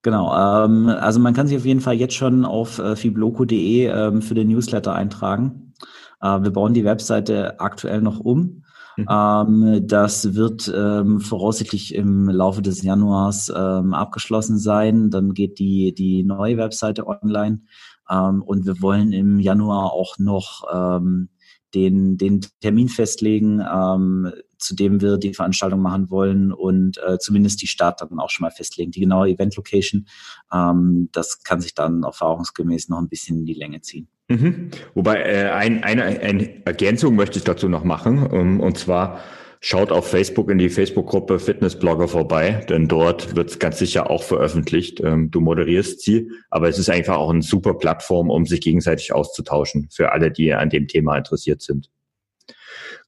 [0.02, 4.22] Genau, ähm, also man kann sich auf jeden Fall jetzt schon auf äh, fibloco.de ähm,
[4.22, 5.74] für den Newsletter eintragen.
[6.22, 8.64] Äh, wir bauen die Webseite aktuell noch um.
[8.98, 9.08] Mhm.
[9.10, 15.10] Ähm, das wird ähm, voraussichtlich im Laufe des Januars ähm, abgeschlossen sein.
[15.10, 17.62] Dann geht die, die neue Webseite online.
[18.10, 21.30] Ähm, und wir wollen im Januar auch noch ähm,
[21.74, 27.62] den, den Termin festlegen, ähm, zu dem wir die Veranstaltung machen wollen und äh, zumindest
[27.62, 28.92] die Start dann auch schon mal festlegen.
[28.92, 30.08] Die genaue Event-Location,
[30.52, 34.10] ähm, das kann sich dann erfahrungsgemäß noch ein bisschen in die Länge ziehen.
[34.28, 34.70] Mhm.
[34.94, 39.20] Wobei äh, ein, eine, eine Ergänzung möchte ich dazu noch machen, um, ähm, und zwar
[39.62, 44.24] Schaut auf Facebook in die Facebook-Gruppe Fitnessblogger vorbei, denn dort wird es ganz sicher auch
[44.24, 45.02] veröffentlicht.
[45.02, 49.12] Ähm, du moderierst sie, aber es ist einfach auch eine super Plattform, um sich gegenseitig
[49.12, 51.90] auszutauschen für alle, die an dem Thema interessiert sind.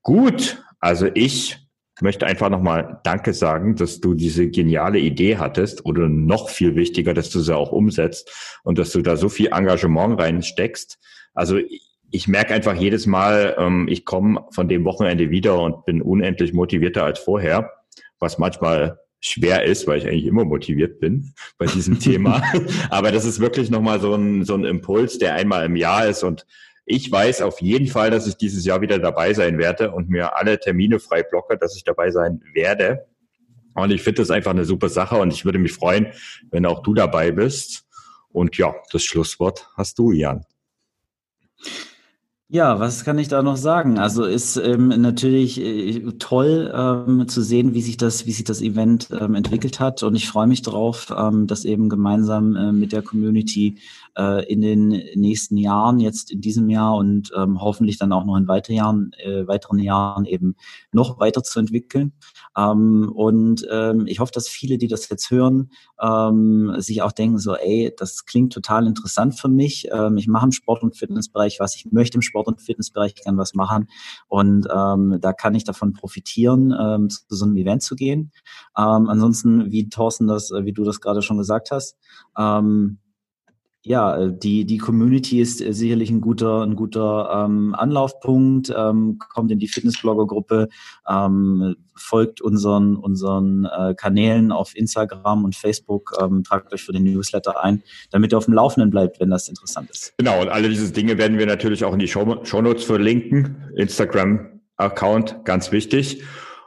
[0.01, 1.57] Gut, also ich
[2.01, 7.13] möchte einfach nochmal Danke sagen, dass du diese geniale Idee hattest oder noch viel wichtiger,
[7.13, 10.99] dass du sie auch umsetzt und dass du da so viel Engagement reinsteckst.
[11.33, 11.59] Also
[12.11, 16.53] ich merke einfach jedes Mal, ähm, ich komme von dem Wochenende wieder und bin unendlich
[16.53, 17.71] motivierter als vorher,
[18.19, 22.43] was manchmal schwer ist, weil ich eigentlich immer motiviert bin bei diesem Thema.
[22.89, 26.23] Aber das ist wirklich nochmal so ein, so ein Impuls, der einmal im Jahr ist.
[26.23, 26.45] Und
[26.85, 30.35] ich weiß auf jeden Fall, dass ich dieses Jahr wieder dabei sein werde und mir
[30.35, 33.05] alle Termine frei blocke, dass ich dabei sein werde.
[33.73, 36.07] Und ich finde das einfach eine super Sache und ich würde mich freuen,
[36.49, 37.85] wenn auch du dabei bist.
[38.33, 40.45] Und ja, das Schlusswort hast du, Jan.
[42.53, 43.97] Ja, was kann ich da noch sagen?
[43.97, 48.61] Also ist ähm, natürlich äh, toll ähm, zu sehen, wie sich das, wie sich das
[48.61, 50.03] Event ähm, entwickelt hat.
[50.03, 53.77] Und ich freue mich darauf, ähm, das eben gemeinsam äh, mit der Community
[54.17, 58.35] äh, in den nächsten Jahren, jetzt in diesem Jahr und ähm, hoffentlich dann auch noch
[58.37, 60.55] in weiteren Jahren, äh, weiteren Jahren eben
[60.91, 62.13] noch weiter zu entwickeln.
[62.57, 67.37] Ähm, und ähm, ich hoffe, dass viele, die das jetzt hören, ähm, sich auch denken
[67.37, 69.87] so, ey, das klingt total interessant für mich.
[69.91, 73.37] Ähm, ich mache im Sport- und Fitnessbereich was, ich möchte im Sport- und Fitnessbereich gern
[73.37, 73.87] was machen.
[74.27, 78.31] Und ähm, da kann ich davon profitieren, ähm, zu so einem Event zu gehen.
[78.77, 81.97] Ähm, ansonsten, wie Thorsten das, äh, wie du das gerade schon gesagt hast,
[82.37, 82.99] ähm,
[83.83, 89.17] ja, äh, die, die Community ist äh, sicherlich ein guter, ein guter ähm, Anlaufpunkt, ähm,
[89.17, 90.69] kommt in die Fitnessblogger-Gruppe,
[91.09, 97.03] ähm, folgt unseren, unseren äh, Kanälen auf Instagram und Facebook, ähm, tragt euch für den
[97.03, 100.13] Newsletter ein, damit ihr auf dem Laufenden bleibt, wenn das interessant ist.
[100.17, 103.71] Genau, und alle diese Dinge werden wir natürlich auch in die Show, Show Notes verlinken.
[103.75, 106.23] Instagram-Account, ganz wichtig.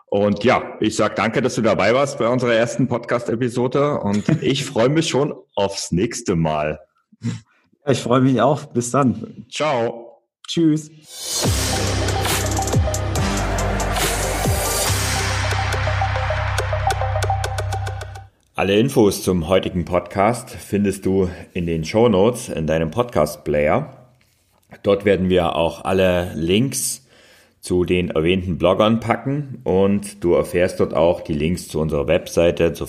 [0.06, 4.64] Und ja, ich sag danke, dass du dabei warst bei unserer ersten Podcast-Episode und ich
[4.64, 6.80] freue mich schon aufs nächste Mal.
[7.86, 8.64] Ich freue mich auch.
[8.66, 9.46] Bis dann.
[9.50, 10.22] Ciao.
[10.46, 10.90] Tschüss.
[18.56, 23.96] Alle Infos zum heutigen Podcast findest du in den Show Notes in deinem Podcast-Player.
[24.82, 27.06] Dort werden wir auch alle Links
[27.60, 32.74] zu den erwähnten Bloggern packen und du erfährst dort auch die Links zu unserer Webseite,
[32.74, 32.86] zur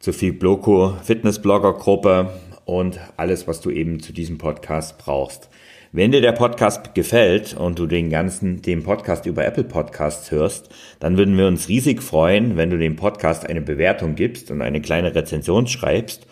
[0.00, 2.30] Fibloco-Webseite, zur Fibloco Fitness-Blogger-Gruppe
[2.64, 5.50] und alles, was du eben zu diesem Podcast brauchst.
[5.92, 10.70] Wenn dir der Podcast gefällt und du den ganzen, den Podcast über Apple Podcasts hörst,
[11.00, 14.80] dann würden wir uns riesig freuen, wenn du dem Podcast eine Bewertung gibst und eine
[14.80, 16.26] kleine Rezension schreibst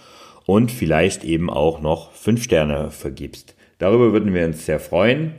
[0.46, 3.54] und vielleicht eben auch noch fünf Sterne vergibst.
[3.78, 5.34] Darüber würden wir uns sehr freuen.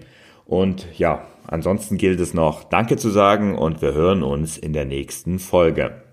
[0.46, 4.86] Und ja, ansonsten gilt es noch Danke zu sagen und wir hören uns in der
[4.86, 6.09] nächsten Folge.